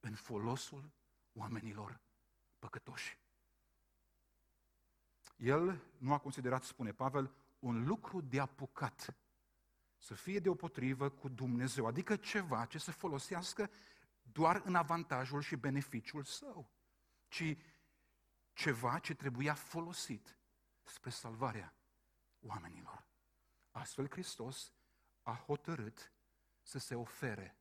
în 0.00 0.14
folosul 0.14 0.90
oamenilor 1.32 2.00
păcătoși. 2.58 3.18
El 5.36 5.82
nu 5.98 6.12
a 6.12 6.18
considerat, 6.18 6.62
spune 6.62 6.92
Pavel, 6.92 7.34
un 7.58 7.84
lucru 7.84 8.20
de 8.20 8.40
apucat 8.40 9.16
să 9.96 10.14
fie 10.14 10.38
deopotrivă 10.38 11.08
cu 11.08 11.28
Dumnezeu, 11.28 11.86
adică 11.86 12.16
ceva 12.16 12.64
ce 12.64 12.78
să 12.78 12.92
folosească 12.92 13.70
doar 14.22 14.62
în 14.64 14.74
avantajul 14.74 15.40
și 15.40 15.56
beneficiul 15.56 16.24
său, 16.24 16.70
ci 17.28 17.56
ceva 18.52 18.98
ce 18.98 19.14
trebuia 19.14 19.54
folosit 19.54 20.38
spre 20.84 21.10
salvarea 21.10 21.74
oamenilor. 22.40 23.06
Astfel 23.70 24.08
Hristos 24.10 24.72
a 25.22 25.34
hotărât 25.46 26.12
să 26.62 26.78
se 26.78 26.94
ofere 26.94 27.56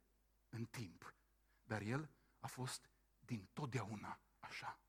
în 0.49 0.65
timp, 0.65 1.15
dar 1.63 1.81
El 1.81 2.09
a 2.39 2.47
fost 2.47 2.89
din 3.19 3.49
totdeauna 3.53 4.19
așa. 4.39 4.79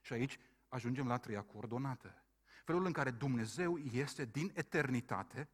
Și 0.00 0.12
aici 0.12 0.38
ajungem 0.68 1.06
la 1.06 1.18
treia 1.18 1.42
coordonată. 1.42 2.24
Felul 2.64 2.84
în 2.84 2.92
care 2.92 3.10
Dumnezeu 3.10 3.78
este 3.78 4.24
din 4.24 4.52
eternitate 4.54 5.48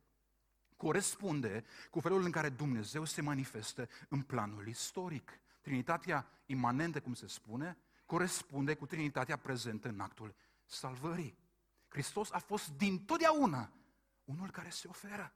corespunde 0.76 1.64
cu 1.90 2.00
felul 2.00 2.24
în 2.24 2.30
care 2.30 2.48
Dumnezeu 2.48 3.04
se 3.04 3.22
manifestă 3.22 3.88
în 4.08 4.22
planul 4.22 4.66
istoric. 4.66 5.40
Trinitatea 5.60 6.26
imanentă, 6.46 7.00
cum 7.00 7.14
se 7.14 7.26
spune, 7.26 7.76
corespunde 8.06 8.74
cu 8.74 8.86
Trinitatea 8.86 9.36
prezentă 9.36 9.88
în 9.88 10.00
actul 10.00 10.34
salvării. 10.64 11.38
Hristos 11.88 12.30
a 12.30 12.38
fost 12.38 12.68
din 12.68 13.04
totdeauna 13.04 13.72
unul 14.24 14.50
care 14.50 14.70
se 14.70 14.88
oferă, 14.88 15.34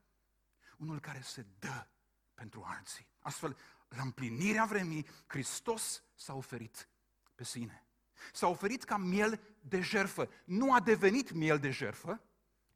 unul 0.77 1.01
care 1.01 1.21
se 1.21 1.47
dă 1.59 1.87
pentru 2.35 2.63
alții. 2.67 3.07
Astfel, 3.19 3.57
la 3.89 4.03
împlinirea 4.03 4.65
vremii, 4.65 5.07
Hristos 5.27 6.03
s-a 6.15 6.35
oferit 6.35 6.89
pe 7.35 7.45
sine. 7.45 7.85
S-a 8.33 8.47
oferit 8.47 8.85
ca 8.85 8.97
miel 8.97 9.41
de 9.61 9.81
jerfă. 9.81 10.29
Nu 10.45 10.75
a 10.75 10.81
devenit 10.81 11.33
miel 11.33 11.59
de 11.59 11.71
jerfă, 11.71 12.23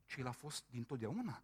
ci 0.06 0.14
el 0.16 0.26
a 0.26 0.32
fost 0.32 0.64
din 0.70 0.84
totdeauna 0.84 1.42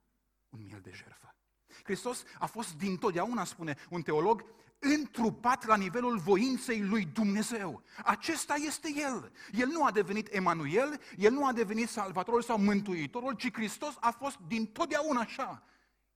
un 0.49 0.62
miel 0.62 0.81
de 0.81 0.93
jerfă. 0.93 1.35
Hristos 1.83 2.25
a 2.38 2.47
fost 2.47 2.75
din 2.75 2.97
totdeauna, 2.97 3.45
spune 3.45 3.77
un 3.90 4.03
teolog, 4.03 4.45
întrupat 4.81 5.66
la 5.66 5.77
nivelul 5.77 6.19
voinței 6.19 6.83
lui 6.83 7.05
Dumnezeu. 7.12 7.83
Acesta 8.05 8.55
este 8.55 8.88
El. 8.97 9.33
El 9.53 9.69
nu 9.69 9.85
a 9.85 9.90
devenit 9.90 10.29
Emanuel, 10.31 11.01
El 11.16 11.33
nu 11.33 11.47
a 11.47 11.53
devenit 11.53 11.88
Salvatorul 11.88 12.43
sau 12.43 12.59
Mântuitorul, 12.59 13.33
ci 13.33 13.53
Hristos 13.53 13.95
a 14.01 14.11
fost 14.11 14.38
din 14.47 14.66
totdeauna 14.66 15.21
așa. 15.21 15.64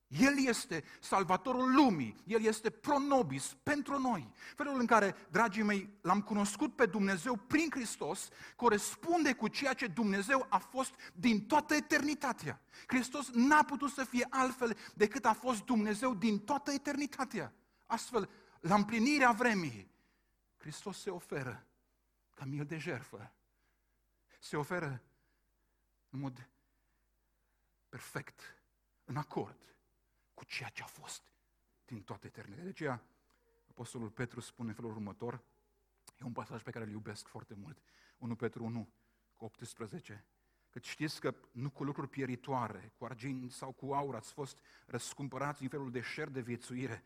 El 0.08 0.46
este 0.46 0.84
salvatorul 1.00 1.74
lumii, 1.74 2.16
El 2.26 2.44
este 2.44 2.70
pronobis 2.70 3.56
pentru 3.62 3.98
noi. 3.98 4.30
Felul 4.56 4.80
în 4.80 4.86
care, 4.86 5.14
dragii 5.30 5.62
mei, 5.62 5.90
l-am 6.00 6.20
cunoscut 6.20 6.76
pe 6.76 6.86
Dumnezeu 6.86 7.36
prin 7.36 7.66
Hristos, 7.70 8.28
corespunde 8.56 9.32
cu 9.32 9.48
ceea 9.48 9.72
ce 9.72 9.86
Dumnezeu 9.86 10.46
a 10.48 10.58
fost 10.58 10.94
din 11.12 11.46
toată 11.46 11.74
eternitatea. 11.74 12.60
Hristos 12.86 13.30
n-a 13.32 13.62
putut 13.62 13.90
să 13.90 14.04
fie 14.04 14.26
altfel 14.30 14.76
decât 14.94 15.24
a 15.24 15.32
fost 15.32 15.64
Dumnezeu 15.64 16.14
din 16.14 16.38
toată 16.38 16.72
eternitatea. 16.72 17.52
Astfel, 17.86 18.28
la 18.66 18.74
împlinirea 18.74 19.32
vremii, 19.32 19.90
Hristos 20.56 21.00
se 21.00 21.10
oferă 21.10 21.66
ca 22.34 22.44
mil 22.44 22.64
de 22.64 22.78
jerfă. 22.78 23.32
Se 24.40 24.56
oferă 24.56 25.02
în 26.08 26.18
mod 26.18 26.48
perfect, 27.88 28.40
în 29.04 29.16
acord 29.16 29.76
cu 30.34 30.44
ceea 30.44 30.68
ce 30.68 30.82
a 30.82 30.86
fost 30.86 31.22
din 31.84 32.02
toată 32.02 32.26
eternitatea. 32.26 32.64
De 32.64 32.70
aceea, 32.70 33.02
Apostolul 33.68 34.10
Petru 34.10 34.40
spune 34.40 34.68
în 34.68 34.74
felul 34.74 34.90
următor, 34.90 35.42
e 36.18 36.24
un 36.24 36.32
pasaj 36.32 36.62
pe 36.62 36.70
care 36.70 36.84
îl 36.84 36.90
iubesc 36.90 37.26
foarte 37.26 37.54
mult, 37.54 37.82
1 38.18 38.36
Petru 38.36 38.64
1, 38.64 38.88
cu 39.36 39.44
18, 39.44 40.24
că 40.70 40.78
știți 40.78 41.20
că 41.20 41.34
nu 41.50 41.70
cu 41.70 41.84
lucruri 41.84 42.08
pieritoare, 42.08 42.92
cu 42.98 43.04
argint 43.04 43.52
sau 43.52 43.72
cu 43.72 43.92
aur 43.92 44.14
ați 44.14 44.32
fost 44.32 44.58
răscumpărați 44.86 45.62
în 45.62 45.68
felul 45.68 45.90
de 45.90 46.00
șer 46.00 46.28
de 46.28 46.40
viețuire, 46.40 47.04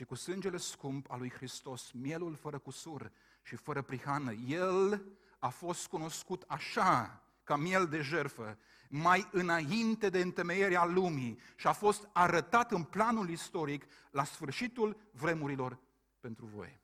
ci 0.00 0.04
cu 0.04 0.14
sângele 0.14 0.56
scump 0.56 1.10
al 1.10 1.18
lui 1.18 1.30
Hristos, 1.30 1.90
mielul 1.92 2.34
fără 2.34 2.58
cusur 2.58 3.12
și 3.42 3.56
fără 3.56 3.82
prihană. 3.82 4.32
El 4.32 5.06
a 5.38 5.48
fost 5.48 5.86
cunoscut 5.86 6.44
așa, 6.46 7.22
ca 7.44 7.56
miel 7.56 7.88
de 7.88 8.00
jerfă, 8.00 8.58
mai 8.88 9.28
înainte 9.32 10.08
de 10.10 10.20
întemeierea 10.20 10.84
lumii 10.84 11.38
și 11.56 11.66
a 11.66 11.72
fost 11.72 12.08
arătat 12.12 12.70
în 12.70 12.84
planul 12.84 13.28
istoric 13.28 13.86
la 14.10 14.24
sfârșitul 14.24 15.00
vremurilor 15.12 15.78
pentru 16.20 16.46
voi. 16.46 16.80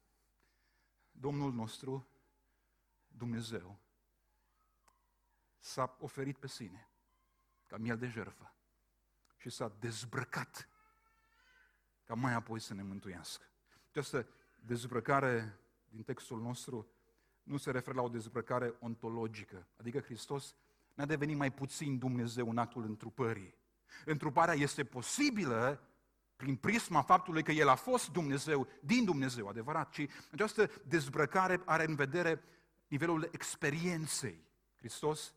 Domnul 1.10 1.52
nostru, 1.52 2.08
Dumnezeu, 3.08 3.78
s-a 5.58 5.96
oferit 6.00 6.38
pe 6.38 6.46
sine 6.48 6.88
ca 7.66 7.76
miel 7.76 7.98
de 7.98 8.08
jerfă 8.08 8.54
și 9.36 9.50
s-a 9.50 9.72
dezbrăcat 9.78 10.68
ca 12.06 12.14
mai 12.14 12.32
apoi 12.32 12.60
să 12.60 12.74
ne 12.74 12.82
mântuiască. 12.82 13.44
Această 13.90 14.26
dezbrăcare 14.60 15.58
din 15.88 16.02
textul 16.02 16.40
nostru 16.40 16.86
nu 17.42 17.56
se 17.56 17.70
referă 17.70 17.96
la 17.96 18.02
o 18.02 18.08
dezbrăcare 18.08 18.74
ontologică, 18.80 19.66
adică 19.76 20.00
Hristos 20.00 20.54
n-a 20.94 21.04
devenit 21.04 21.36
mai 21.36 21.52
puțin 21.52 21.98
Dumnezeu 21.98 22.50
în 22.50 22.58
actul 22.58 22.84
întrupării. 22.84 23.54
Întruparea 24.04 24.54
este 24.54 24.84
posibilă 24.84 25.80
prin 26.36 26.56
prisma 26.56 27.02
faptului 27.02 27.42
că 27.42 27.52
El 27.52 27.68
a 27.68 27.74
fost 27.74 28.10
Dumnezeu, 28.10 28.68
din 28.80 29.04
Dumnezeu, 29.04 29.48
adevărat, 29.48 29.90
ci 29.90 30.06
această 30.32 30.70
dezbrăcare 30.86 31.62
are 31.64 31.84
în 31.84 31.94
vedere 31.94 32.42
nivelul 32.88 33.28
experienței. 33.32 34.44
Hristos 34.76 35.34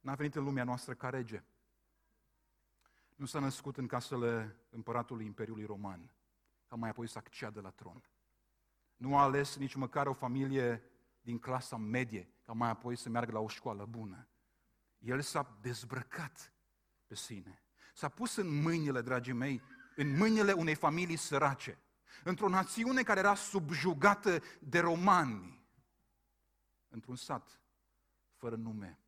n-a 0.00 0.14
venit 0.14 0.34
în 0.34 0.44
lumea 0.44 0.64
noastră 0.64 0.94
ca 0.94 1.08
rege. 1.08 1.42
Nu 3.14 3.26
s-a 3.26 3.38
născut 3.38 3.76
în 3.76 3.86
casele 3.86 4.56
împăratului 4.70 5.24
Imperiului 5.24 5.64
Roman, 5.64 6.14
ca 6.66 6.76
mai 6.76 6.90
apoi 6.90 7.06
să 7.06 7.18
acceadă 7.18 7.60
la 7.60 7.70
tron. 7.70 8.02
Nu 8.96 9.18
a 9.18 9.22
ales 9.22 9.56
nici 9.56 9.74
măcar 9.74 10.06
o 10.06 10.12
familie 10.12 10.82
din 11.20 11.38
clasa 11.38 11.76
medie, 11.76 12.32
ca 12.42 12.52
mai 12.52 12.68
apoi 12.68 12.96
să 12.96 13.08
meargă 13.08 13.32
la 13.32 13.38
o 13.38 13.48
școală 13.48 13.84
bună. 13.84 14.28
El 14.98 15.20
s-a 15.20 15.58
dezbrăcat 15.60 16.52
pe 17.06 17.14
sine. 17.14 17.62
S-a 17.94 18.08
pus 18.08 18.36
în 18.36 18.60
mâinile, 18.62 19.00
dragii 19.00 19.32
mei, 19.32 19.62
în 19.96 20.16
mâinile 20.16 20.52
unei 20.52 20.74
familii 20.74 21.16
sărace, 21.16 21.78
într-o 22.24 22.48
națiune 22.48 23.02
care 23.02 23.18
era 23.18 23.34
subjugată 23.34 24.42
de 24.60 24.78
romani, 24.78 25.66
într-un 26.88 27.16
sat 27.16 27.60
fără 28.36 28.56
nume 28.56 28.98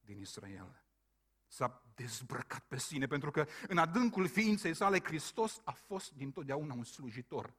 din 0.00 0.18
Israel. 0.18 0.84
S-a 1.46 1.68
dezbrăcat 2.00 2.64
pe 2.68 2.78
sine, 2.78 3.06
pentru 3.06 3.30
că 3.30 3.46
în 3.68 3.78
adâncul 3.78 4.28
ființei 4.28 4.74
sale 4.74 5.00
Hristos 5.02 5.60
a 5.64 5.72
fost 5.72 6.12
dintotdeauna 6.12 6.74
un 6.74 6.84
slujitor. 6.84 7.54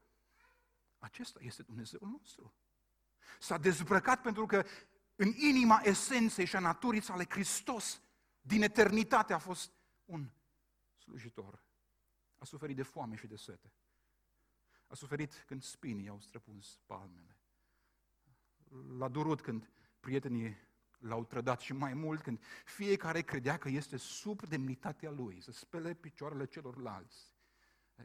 Acesta 1.00 1.40
este 1.42 1.64
Dumnezeul 1.64 2.10
nostru. 2.10 2.54
S-a 3.40 3.58
dezbrăcat 3.58 4.22
pentru 4.22 4.46
că 4.46 4.66
în 5.16 5.34
inima 5.36 5.82
esenței 5.84 6.46
și 6.46 6.56
a 6.56 6.60
naturii 6.60 7.02
sale 7.02 7.26
Hristos 7.30 8.02
din 8.42 8.62
eternitate 8.62 9.34
a 9.34 9.38
fost 9.38 9.72
un 10.06 10.30
slujitor. 10.98 11.64
A 12.38 12.46
suferit 12.46 12.76
de 12.76 12.84
foame 12.84 13.16
și 13.16 13.28
de 13.28 13.36
sete. 13.36 13.74
A 14.88 14.94
suferit 14.94 15.44
când 15.48 15.64
spinii 15.64 16.08
au 16.08 16.20
străpuns 16.20 16.80
palmele. 16.86 17.38
L-a 18.98 19.08
durut 19.08 19.42
când 19.42 19.70
prietenii 20.00 20.58
l-au 21.02 21.26
trădat 21.26 21.60
și 21.60 21.74
mai 21.74 21.94
mult 21.94 22.22
când 22.22 22.44
fiecare 22.66 23.22
credea 23.22 23.58
că 23.58 23.70
este 23.70 23.98
sub 23.98 24.44
demnitatea 24.44 25.10
lui, 25.10 25.42
să 25.42 25.52
spele 25.52 25.94
picioarele 25.94 26.46
celorlalți. 26.46 27.34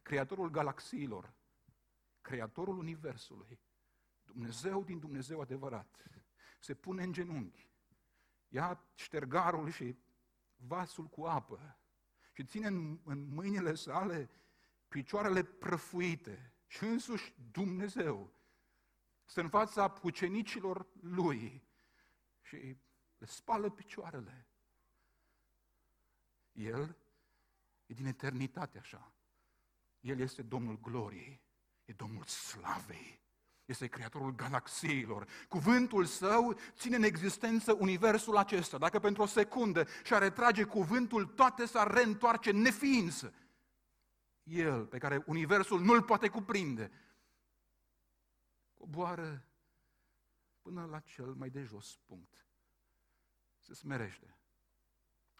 Creatorul 0.02 0.50
galaxiilor, 0.50 1.34
creatorul 2.20 2.78
universului, 2.78 3.60
Dumnezeu 4.24 4.84
din 4.84 4.98
Dumnezeu 4.98 5.40
adevărat, 5.40 6.02
se 6.60 6.74
pune 6.74 7.02
în 7.02 7.12
genunchi, 7.12 7.70
ia 8.48 8.84
ștergarul 8.94 9.70
și 9.70 9.98
vasul 10.56 11.06
cu 11.06 11.22
apă 11.22 11.78
și 12.32 12.44
ține 12.44 12.66
în, 12.66 13.00
în 13.04 13.28
mâinile 13.28 13.74
sale 13.74 14.30
picioarele 14.88 15.42
prăfuite 15.42 16.52
și 16.66 16.84
însuși 16.84 17.34
Dumnezeu 17.50 18.34
să 19.24 19.40
în 19.40 19.48
fața 19.48 19.92
ucenicilor 20.02 20.86
lui 21.00 21.68
și 22.40 22.76
le 23.26 23.32
spală 23.32 23.70
picioarele. 23.70 24.46
El 26.52 26.96
e 27.86 27.94
din 27.94 28.06
eternitate 28.06 28.78
așa. 28.78 29.12
El 30.00 30.18
este 30.20 30.42
Domnul 30.42 30.80
gloriei, 30.80 31.40
e 31.84 31.92
Domnul 31.92 32.24
slavei, 32.24 33.20
este 33.64 33.86
creatorul 33.86 34.34
galaxiilor. 34.34 35.28
Cuvântul 35.48 36.04
său 36.04 36.58
ține 36.72 36.96
în 36.96 37.02
existență 37.02 37.72
universul 37.72 38.36
acesta. 38.36 38.78
Dacă 38.78 38.98
pentru 38.98 39.22
o 39.22 39.26
secundă 39.26 39.86
și-ar 40.04 40.22
retrage 40.22 40.64
cuvântul, 40.64 41.26
toate 41.26 41.66
s-ar 41.66 41.90
reîntoarce 41.90 42.50
neființă. 42.50 43.34
El, 44.42 44.86
pe 44.86 44.98
care 44.98 45.22
universul 45.26 45.80
nu-l 45.80 46.02
poate 46.02 46.28
cuprinde, 46.28 46.90
coboară 48.74 49.46
până 50.62 50.84
la 50.84 51.00
cel 51.00 51.34
mai 51.34 51.50
de 51.50 51.62
jos 51.62 51.96
punct. 51.96 52.45
Se 53.66 53.74
smerește 53.74 54.36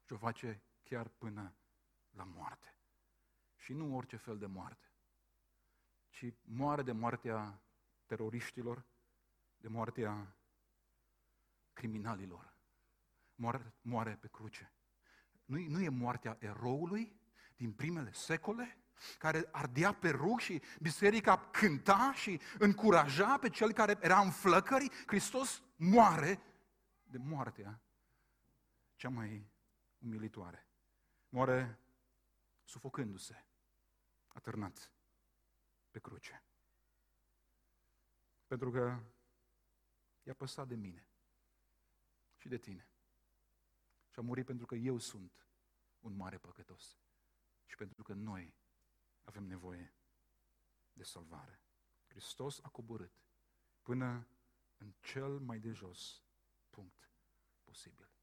și 0.07 0.13
o 0.13 0.17
face 0.17 0.63
chiar 0.83 1.09
până 1.09 1.55
la 2.11 2.25
moarte. 2.25 2.79
Și 3.57 3.73
nu 3.73 3.97
orice 3.97 4.17
fel 4.17 4.39
de 4.39 4.47
moarte, 4.47 4.93
ci 6.09 6.33
moare 6.43 6.83
de 6.83 6.93
moartea 6.93 7.63
teroriștilor, 8.07 8.85
de 9.57 9.69
moartea 9.69 10.37
criminalilor. 11.73 12.55
Moare, 13.35 13.75
moare 13.81 14.17
pe 14.21 14.29
cruce. 14.29 14.73
Nu, 15.45 15.59
nu 15.59 15.81
e 15.81 15.89
moartea 15.89 16.37
eroului 16.41 17.21
din 17.57 17.73
primele 17.73 18.13
secole, 18.13 18.79
care 19.19 19.49
ardea 19.53 19.93
pe 19.93 20.11
rug 20.11 20.39
și 20.39 20.63
biserica 20.81 21.39
cânta 21.51 22.13
și 22.15 22.41
încuraja 22.59 23.39
pe 23.39 23.49
cel 23.49 23.73
care 23.73 23.99
era 24.01 24.21
în 24.21 24.31
flăcări. 24.31 24.91
Hristos 25.07 25.63
moare 25.77 26.41
de 27.03 27.19
moartea 27.19 27.81
cea 28.97 29.09
mai 29.09 29.51
umilitoare. 29.99 30.69
Moare 31.29 31.81
sufocându-se, 32.65 33.47
atârnat 34.27 34.93
pe 35.91 35.99
cruce. 35.99 36.45
Pentru 38.47 38.71
că 38.71 39.03
i-a 40.23 40.35
păsat 40.35 40.69
de 40.69 40.75
mine 40.75 41.09
și 42.37 42.49
de 42.49 42.59
tine. 42.59 42.89
Și 44.09 44.19
a 44.19 44.23
murit 44.23 44.47
pentru 44.47 44.67
că 44.67 44.75
eu 44.75 44.99
sunt 44.99 45.47
un 45.99 46.17
mare 46.17 46.39
păcătos. 46.39 46.99
Și 47.65 47.77
pentru 47.77 48.03
că 48.03 48.13
noi 48.13 48.57
avem 49.25 49.45
nevoie 49.45 49.95
de 50.93 51.03
salvare. 51.03 51.63
Hristos 52.07 52.61
a 52.63 52.69
coborât 52.69 53.23
până 53.83 54.29
în 54.77 54.93
cel 55.01 55.39
mai 55.39 55.59
de 55.59 55.73
jos 55.73 56.25
punct 56.71 57.11
posibil. 57.65 58.16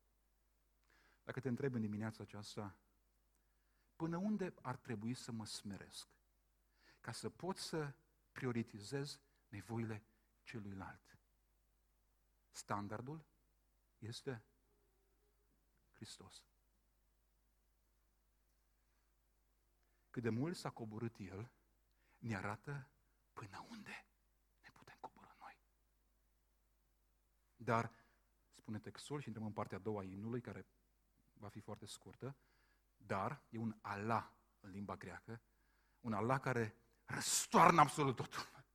Dacă 1.23 1.39
te 1.39 1.47
întreb 1.47 1.73
în 1.73 1.81
dimineața 1.81 2.23
aceasta, 2.23 2.77
până 3.95 4.17
unde 4.17 4.53
ar 4.62 4.77
trebui 4.77 5.13
să 5.13 5.31
mă 5.31 5.45
smeresc 5.45 6.09
ca 6.99 7.12
să 7.12 7.29
pot 7.29 7.57
să 7.57 7.93
prioritizez 8.31 9.21
nevoile 9.47 10.05
celuilalt. 10.43 11.17
Standardul 12.51 13.25
este 13.97 14.45
Hristos. 15.91 16.45
Cât 20.09 20.23
de 20.23 20.29
mult 20.29 20.55
s-a 20.55 20.69
coborât 20.69 21.15
El, 21.19 21.51
ne 22.17 22.36
arată 22.36 22.89
până 23.33 23.65
unde 23.69 24.07
ne 24.62 24.69
putem 24.73 24.97
coborâ 24.99 25.29
noi. 25.39 25.59
Dar, 27.55 27.93
spune 28.53 28.79
textul, 28.79 29.19
și 29.19 29.27
intrăm 29.27 29.45
în 29.45 29.53
partea 29.53 29.77
a 29.77 29.81
doua 29.81 30.01
a 30.01 30.03
imnului, 30.03 30.41
care 30.41 30.67
va 31.33 31.47
fi 31.47 31.59
foarte 31.59 31.85
scurtă, 31.85 32.37
dar 32.97 33.43
e 33.49 33.57
un 33.57 33.75
Allah 33.81 34.29
în 34.59 34.69
limba 34.69 34.95
greacă, 34.95 35.41
un 35.99 36.13
Allah 36.13 36.39
care 36.39 36.75
răstoarnă 37.05 37.81
absolut 37.81 38.15
totul, 38.15 38.65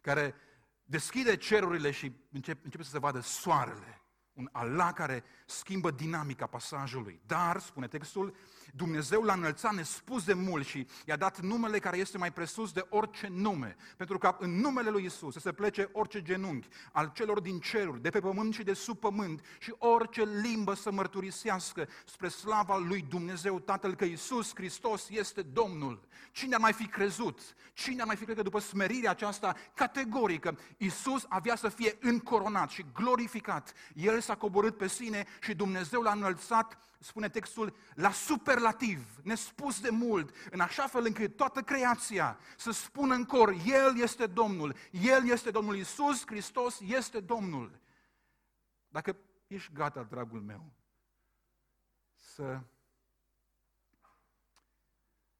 care 0.00 0.34
deschide 0.82 1.36
cerurile 1.36 1.90
și 1.90 2.12
începe, 2.30 2.60
începe 2.64 2.82
să 2.82 2.90
se 2.90 2.98
vadă 2.98 3.20
soarele 3.20 4.01
Un 4.32 4.48
Allah 4.52 4.92
care 4.94 5.24
schimbă 5.46 5.90
dinamica 5.90 6.46
pasajului. 6.46 7.20
Dar, 7.26 7.60
spune 7.60 7.86
textul, 7.86 8.34
Dumnezeu 8.74 9.22
l-a 9.22 9.32
înălțat 9.32 9.74
nespus 9.74 10.24
de 10.24 10.32
mult 10.32 10.66
și 10.66 10.86
i-a 11.06 11.16
dat 11.16 11.40
numele 11.40 11.78
care 11.78 11.96
este 11.96 12.18
mai 12.18 12.32
presus 12.32 12.72
de 12.72 12.86
orice 12.88 13.28
nume. 13.30 13.76
Pentru 13.96 14.18
că 14.18 14.36
în 14.38 14.60
numele 14.60 14.90
lui 14.90 15.04
Isus 15.04 15.32
să 15.32 15.38
se 15.38 15.52
plece 15.52 15.88
orice 15.92 16.22
genunchi 16.22 16.68
al 16.92 17.10
celor 17.14 17.40
din 17.40 17.58
ceruri, 17.58 18.02
de 18.02 18.10
pe 18.10 18.20
pământ 18.20 18.54
și 18.54 18.62
de 18.62 18.72
sub 18.72 18.98
pământ 18.98 19.44
și 19.58 19.74
orice 19.78 20.24
limbă 20.24 20.74
să 20.74 20.92
mărturisească 20.92 21.88
spre 22.04 22.28
slava 22.28 22.76
lui 22.78 23.04
Dumnezeu 23.08 23.58
Tatăl 23.58 23.94
că 23.94 24.04
Isus 24.04 24.54
Hristos 24.54 25.08
este 25.08 25.42
Domnul. 25.42 26.08
Cine 26.30 26.54
ar 26.54 26.60
mai 26.60 26.72
fi 26.72 26.86
crezut? 26.86 27.40
Cine 27.72 28.00
ar 28.00 28.06
mai 28.06 28.16
fi 28.16 28.24
crezut 28.24 28.42
că 28.42 28.48
după 28.50 28.58
smerirea 28.58 29.10
aceasta 29.10 29.56
categorică 29.74 30.58
Isus 30.76 31.24
avea 31.28 31.56
să 31.56 31.68
fie 31.68 31.96
încoronat 32.00 32.70
și 32.70 32.84
glorificat? 32.94 33.72
El 33.94 34.20
s-a 34.22 34.36
coborât 34.36 34.76
pe 34.76 34.88
sine 34.88 35.26
și 35.40 35.54
Dumnezeu 35.54 36.02
l-a 36.02 36.12
înălțat, 36.12 36.78
spune 36.98 37.28
textul, 37.28 37.76
la 37.94 38.12
superlativ, 38.12 39.20
nespus 39.22 39.80
de 39.80 39.90
mult, 39.90 40.34
în 40.50 40.60
așa 40.60 40.86
fel 40.86 41.04
încât 41.04 41.36
toată 41.36 41.60
creația 41.60 42.38
să 42.56 42.70
spună 42.70 43.14
în 43.14 43.24
cor, 43.24 43.54
El 43.64 43.98
este 43.98 44.26
Domnul, 44.26 44.76
El 44.90 45.28
este 45.28 45.50
Domnul 45.50 45.76
Isus, 45.76 46.26
Hristos 46.26 46.80
este 46.80 47.20
Domnul. 47.20 47.80
Dacă 48.88 49.16
ești 49.46 49.72
gata, 49.72 50.02
dragul 50.02 50.40
meu, 50.40 50.72
să, 52.14 52.60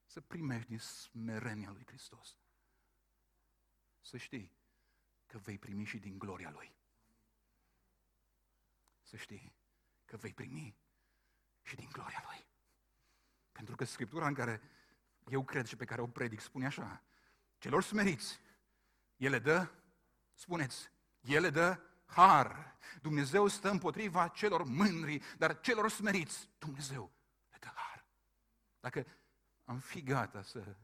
să 0.04 0.20
primești 0.20 0.68
din 0.68 0.78
smerenia 0.78 1.70
lui 1.70 1.84
Hristos, 1.86 2.36
să 4.00 4.16
știi 4.16 4.52
că 5.26 5.38
vei 5.38 5.58
primi 5.58 5.84
și 5.84 5.98
din 5.98 6.18
gloria 6.18 6.50
Lui 6.50 6.74
să 9.12 9.18
știi 9.18 9.54
că 10.04 10.16
vei 10.16 10.34
primi 10.34 10.76
și 11.62 11.76
din 11.76 11.88
gloria 11.92 12.22
Lui. 12.26 12.46
Pentru 13.52 13.76
că 13.76 13.84
Scriptura 13.84 14.26
în 14.26 14.34
care 14.34 14.60
eu 15.30 15.44
cred 15.44 15.66
și 15.66 15.76
pe 15.76 15.84
care 15.84 16.00
o 16.00 16.06
predic 16.06 16.40
spune 16.40 16.66
așa, 16.66 17.02
celor 17.58 17.82
smeriți, 17.82 18.40
ele 19.16 19.38
dă, 19.38 19.70
spuneți, 20.34 20.90
ele 21.20 21.50
dă 21.50 21.80
har. 22.06 22.76
Dumnezeu 23.02 23.46
stă 23.46 23.70
împotriva 23.70 24.28
celor 24.28 24.64
mândri, 24.64 25.22
dar 25.38 25.60
celor 25.60 25.90
smeriți, 25.90 26.48
Dumnezeu 26.58 27.12
le 27.50 27.56
dă 27.60 27.70
har. 27.74 28.06
Dacă 28.80 29.06
am 29.64 29.78
fi 29.78 30.02
gata 30.02 30.42
să 30.42 30.76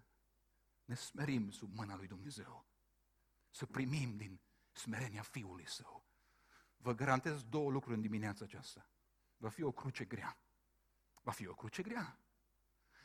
ne 0.84 0.94
smerim 0.94 1.50
sub 1.50 1.74
mâna 1.74 1.96
lui 1.96 2.06
Dumnezeu, 2.06 2.66
să 3.50 3.66
primim 3.66 4.16
din 4.16 4.40
smerenia 4.72 5.22
Fiului 5.22 5.68
Său, 5.68 6.07
Vă 6.78 6.94
garantez 6.94 7.42
două 7.42 7.70
lucruri 7.70 7.94
în 7.94 8.00
dimineața 8.00 8.44
aceasta. 8.44 8.90
Va 9.36 9.48
fi 9.48 9.62
o 9.62 9.72
cruce 9.72 10.04
grea. 10.04 10.38
Va 11.22 11.30
fi 11.30 11.46
o 11.46 11.54
cruce 11.54 11.82
grea. 11.82 12.18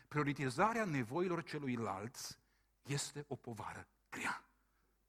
Prioritizarea 0.07 0.85
nevoilor 0.85 1.43
celuilalt 1.43 2.39
este 2.81 3.25
o 3.27 3.35
povară 3.35 3.87
grea. 4.09 4.47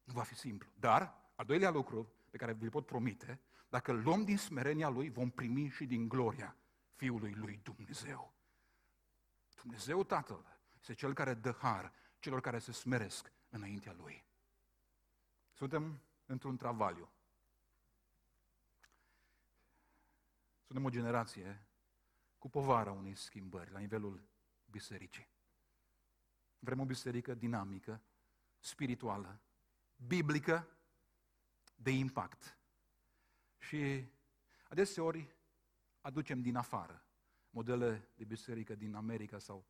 Nu 0.04 0.12
va 0.12 0.22
fi 0.22 0.34
simplu. 0.34 0.70
Dar, 0.78 1.30
a 1.34 1.44
doilea 1.44 1.70
lucru 1.70 2.12
pe 2.30 2.36
care 2.36 2.52
vi-l 2.52 2.70
pot 2.70 2.86
promite, 2.86 3.40
dacă 3.68 3.90
îl 3.90 4.02
luăm 4.02 4.24
din 4.24 4.38
smerenia 4.38 4.88
Lui, 4.88 5.10
vom 5.10 5.30
primi 5.30 5.68
și 5.68 5.86
din 5.86 6.08
gloria 6.08 6.56
Fiului 6.94 7.32
Lui 7.32 7.60
Dumnezeu. 7.62 8.34
Dumnezeu 9.62 10.04
Tatăl 10.04 10.58
este 10.78 10.94
Cel 10.94 11.14
care 11.14 11.34
dă 11.34 11.52
har 11.52 11.92
celor 12.18 12.40
care 12.40 12.58
se 12.58 12.72
smeresc 12.72 13.32
înaintea 13.48 13.92
Lui. 13.92 14.24
Suntem 15.52 16.00
într-un 16.26 16.56
travaliu. 16.56 17.12
Suntem 20.74 20.92
o 20.92 20.94
generație 21.02 21.66
cu 22.38 22.48
povara 22.48 22.92
unei 22.92 23.14
schimbări 23.14 23.70
la 23.70 23.78
nivelul 23.78 24.28
bisericii. 24.70 25.28
Vrem 26.58 26.80
o 26.80 26.84
biserică 26.84 27.34
dinamică, 27.34 28.02
spirituală, 28.58 29.40
biblică, 29.96 30.68
de 31.76 31.90
impact. 31.90 32.58
Și 33.58 34.06
adeseori 34.68 35.34
aducem 36.00 36.42
din 36.42 36.56
afară 36.56 37.04
modele 37.50 38.08
de 38.14 38.24
biserică 38.24 38.74
din 38.74 38.94
America 38.94 39.38
sau 39.38 39.66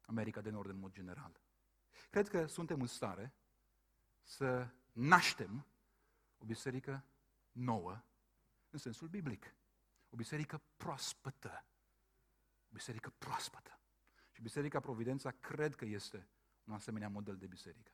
America 0.00 0.40
de 0.40 0.50
Nord 0.50 0.68
în 0.68 0.78
mod 0.78 0.92
general. 0.92 1.40
Cred 2.10 2.28
că 2.28 2.46
suntem 2.46 2.80
în 2.80 2.86
stare 2.86 3.32
să 4.22 4.68
naștem 4.92 5.66
o 6.38 6.44
biserică 6.44 7.04
nouă 7.52 8.02
în 8.70 8.78
sensul 8.78 9.08
biblic. 9.08 9.54
O 10.10 10.16
biserică 10.16 10.62
proaspătă. 10.76 11.64
O 12.64 12.72
biserică 12.72 13.12
proaspătă. 13.18 13.80
Și 14.32 14.42
Biserica 14.42 14.80
Providența 14.80 15.30
cred 15.30 15.74
că 15.74 15.84
este 15.84 16.28
un 16.64 16.74
asemenea 16.74 17.08
model 17.08 17.36
de 17.36 17.46
biserică. 17.46 17.92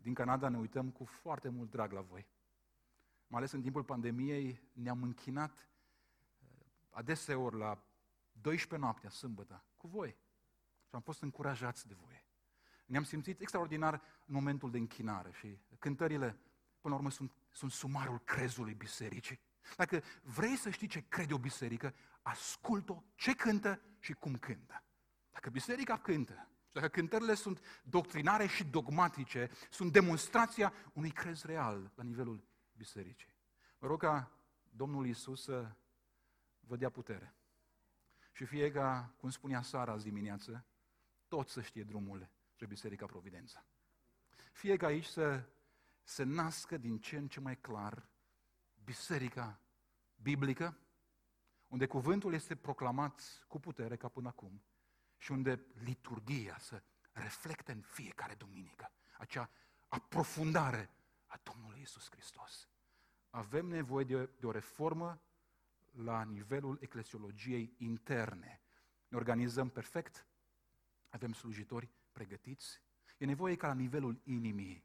Din 0.00 0.14
Canada 0.14 0.48
ne 0.48 0.58
uităm 0.58 0.90
cu 0.90 1.04
foarte 1.04 1.48
mult 1.48 1.70
drag 1.70 1.92
la 1.92 2.00
voi. 2.00 2.26
Mai 3.26 3.38
ales 3.38 3.52
în 3.52 3.62
timpul 3.62 3.84
pandemiei 3.84 4.60
ne-am 4.72 5.02
închinat 5.02 5.68
uh, 6.38 6.48
adeseori 6.90 7.56
la 7.56 7.84
12 8.32 8.76
noaptea, 8.76 9.10
sâmbătă, 9.10 9.64
cu 9.76 9.86
voi. 9.86 10.16
Și 10.88 10.94
am 10.94 11.00
fost 11.00 11.22
încurajați 11.22 11.88
de 11.88 11.94
voi. 11.94 12.28
Ne-am 12.86 13.04
simțit 13.04 13.40
extraordinar 13.40 14.02
în 14.26 14.34
momentul 14.34 14.70
de 14.70 14.78
închinare 14.78 15.30
și 15.32 15.58
cântările, 15.78 16.38
până 16.80 16.94
la 16.94 17.00
urmă, 17.00 17.10
sunt, 17.10 17.32
sunt 17.50 17.70
sumarul 17.70 18.18
crezului 18.18 18.74
bisericii. 18.74 19.40
Dacă 19.76 20.02
vrei 20.22 20.56
să 20.56 20.70
știi 20.70 20.86
ce 20.86 21.04
crede 21.08 21.34
o 21.34 21.38
biserică, 21.38 21.94
ascult-o, 22.22 23.02
ce 23.14 23.34
cântă 23.34 23.80
și 23.98 24.12
cum 24.12 24.36
cântă. 24.36 24.84
Dacă 25.30 25.50
biserica 25.50 25.98
cântă, 25.98 26.48
și 26.66 26.74
dacă 26.74 26.88
cântările 26.88 27.34
sunt 27.34 27.60
doctrinare 27.82 28.46
și 28.46 28.64
dogmatice, 28.64 29.50
sunt 29.70 29.92
demonstrația 29.92 30.72
unui 30.92 31.10
crez 31.10 31.42
real 31.42 31.92
la 31.94 32.02
nivelul 32.02 32.44
bisericii. 32.76 33.34
Mă 33.78 33.86
rog 33.86 34.00
ca 34.00 34.30
Domnul 34.70 35.06
Iisus 35.06 35.42
să 35.42 35.72
vă 36.60 36.76
dea 36.76 36.90
putere. 36.90 37.34
Și 38.32 38.44
fie 38.44 38.70
ca, 38.70 39.14
cum 39.16 39.30
spunea 39.30 39.62
Sara 39.62 39.92
azi 39.92 40.04
dimineață, 40.04 40.64
tot 41.28 41.48
să 41.48 41.60
știe 41.60 41.82
drumul 41.82 42.30
spre 42.52 42.66
Biserica 42.66 43.06
Providența. 43.06 43.64
Fie 44.52 44.76
ca 44.76 44.86
aici 44.86 45.04
să 45.04 45.44
se 46.02 46.22
nască 46.22 46.76
din 46.76 46.98
ce 46.98 47.16
în 47.16 47.28
ce 47.28 47.40
mai 47.40 47.56
clar 47.56 48.08
biserica 48.84 49.60
biblică, 50.14 50.78
unde 51.68 51.86
cuvântul 51.86 52.34
este 52.34 52.56
proclamat 52.56 53.44
cu 53.48 53.60
putere 53.60 53.96
ca 53.96 54.08
până 54.08 54.28
acum 54.28 54.62
și 55.16 55.32
unde 55.32 55.66
liturgia 55.72 56.58
să 56.58 56.82
reflecte 57.12 57.72
în 57.72 57.80
fiecare 57.80 58.34
duminică 58.34 58.92
acea 59.18 59.50
aprofundare 59.88 60.90
a 61.26 61.40
Domnului 61.42 61.80
Isus 61.80 62.10
Hristos. 62.10 62.68
Avem 63.30 63.66
nevoie 63.66 64.04
de, 64.04 64.30
de 64.38 64.46
o 64.46 64.50
reformă 64.50 65.22
la 65.90 66.22
nivelul 66.22 66.78
eclesiologiei 66.80 67.74
interne. 67.78 68.60
Ne 69.08 69.16
organizăm 69.16 69.68
perfect, 69.68 70.26
avem 71.08 71.32
slujitori 71.32 71.90
pregătiți. 72.12 72.82
E 73.18 73.24
nevoie 73.24 73.56
ca 73.56 73.66
la 73.66 73.74
nivelul 73.74 74.20
inimii 74.24 74.84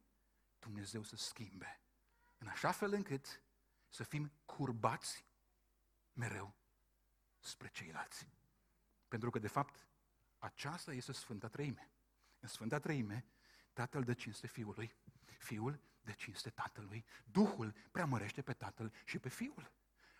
Dumnezeu 0.60 1.04
să 1.04 1.16
schimbe. 1.16 1.82
În 2.38 2.48
așa 2.48 2.72
fel 2.72 2.94
încât 2.94 3.42
să 3.96 4.04
fim 4.04 4.32
curbați 4.46 5.26
mereu 6.14 6.56
spre 7.40 7.68
ceilalți. 7.68 8.30
Pentru 9.08 9.30
că, 9.30 9.40
de 9.40 9.48
fapt, 9.48 9.88
aceasta 10.38 10.94
este 10.94 11.12
Sfânta 11.12 11.48
Treime. 11.48 11.92
În 12.40 12.48
Sfânta 12.48 12.80
Treime, 12.80 13.26
Tatăl 13.74 14.04
dă 14.04 14.14
cinste 14.14 14.48
Fiului, 14.48 14.96
Fiul 15.38 15.80
dă 16.02 16.12
cinste 16.12 16.50
Tatălui, 16.50 17.06
Duhul 17.24 17.76
preamărește 17.92 18.42
pe 18.42 18.54
Tatăl 18.54 18.94
și 19.06 19.20
pe 19.20 19.30
Fiul. 19.30 19.72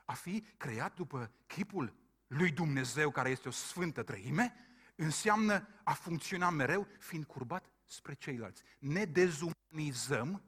A 0.06 0.14
fi 0.14 0.42
creat 0.58 0.96
după 0.96 1.32
chipul 1.48 1.96
lui 2.28 2.52
Dumnezeu, 2.52 3.12
care 3.12 3.30
este 3.30 3.48
o 3.48 3.52
Sfântă 3.52 4.04
Treime, 4.04 4.54
înseamnă 4.96 5.68
a 5.84 5.94
funcționa 5.94 6.50
mereu 6.50 6.88
fiind 7.00 7.26
curbat 7.26 7.70
spre 7.86 8.14
ceilalți. 8.14 8.64
Ne 8.80 9.06
dezumanizăm 9.06 10.44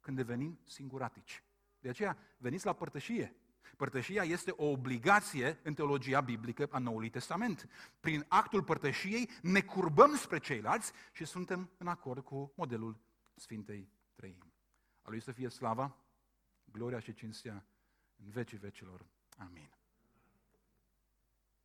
când 0.00 0.16
devenim 0.16 0.60
singuratici. 0.64 1.43
De 1.84 1.90
aceea, 1.90 2.18
veniți 2.38 2.66
la 2.66 2.72
părtășie. 2.72 3.34
Părtășia 3.76 4.22
este 4.22 4.50
o 4.50 4.64
obligație 4.64 5.58
în 5.62 5.74
teologia 5.74 6.20
biblică 6.20 6.68
a 6.70 6.78
Noului 6.78 7.10
Testament. 7.10 7.68
Prin 8.00 8.24
actul 8.28 8.62
părtășiei 8.62 9.30
ne 9.42 9.60
curbăm 9.60 10.16
spre 10.16 10.38
ceilalți 10.38 10.92
și 11.12 11.24
suntem 11.24 11.70
în 11.78 11.86
acord 11.86 12.24
cu 12.24 12.52
modelul 12.56 12.96
Sfintei 13.34 13.88
Trăimi. 14.14 14.52
A 15.02 15.10
lui 15.10 15.20
să 15.20 15.32
fie 15.32 15.48
slava, 15.48 15.96
gloria 16.64 16.98
și 16.98 17.14
cinstea 17.14 17.66
în 18.24 18.30
vecii 18.30 18.58
vecilor. 18.58 19.06
Amin. 19.36 19.70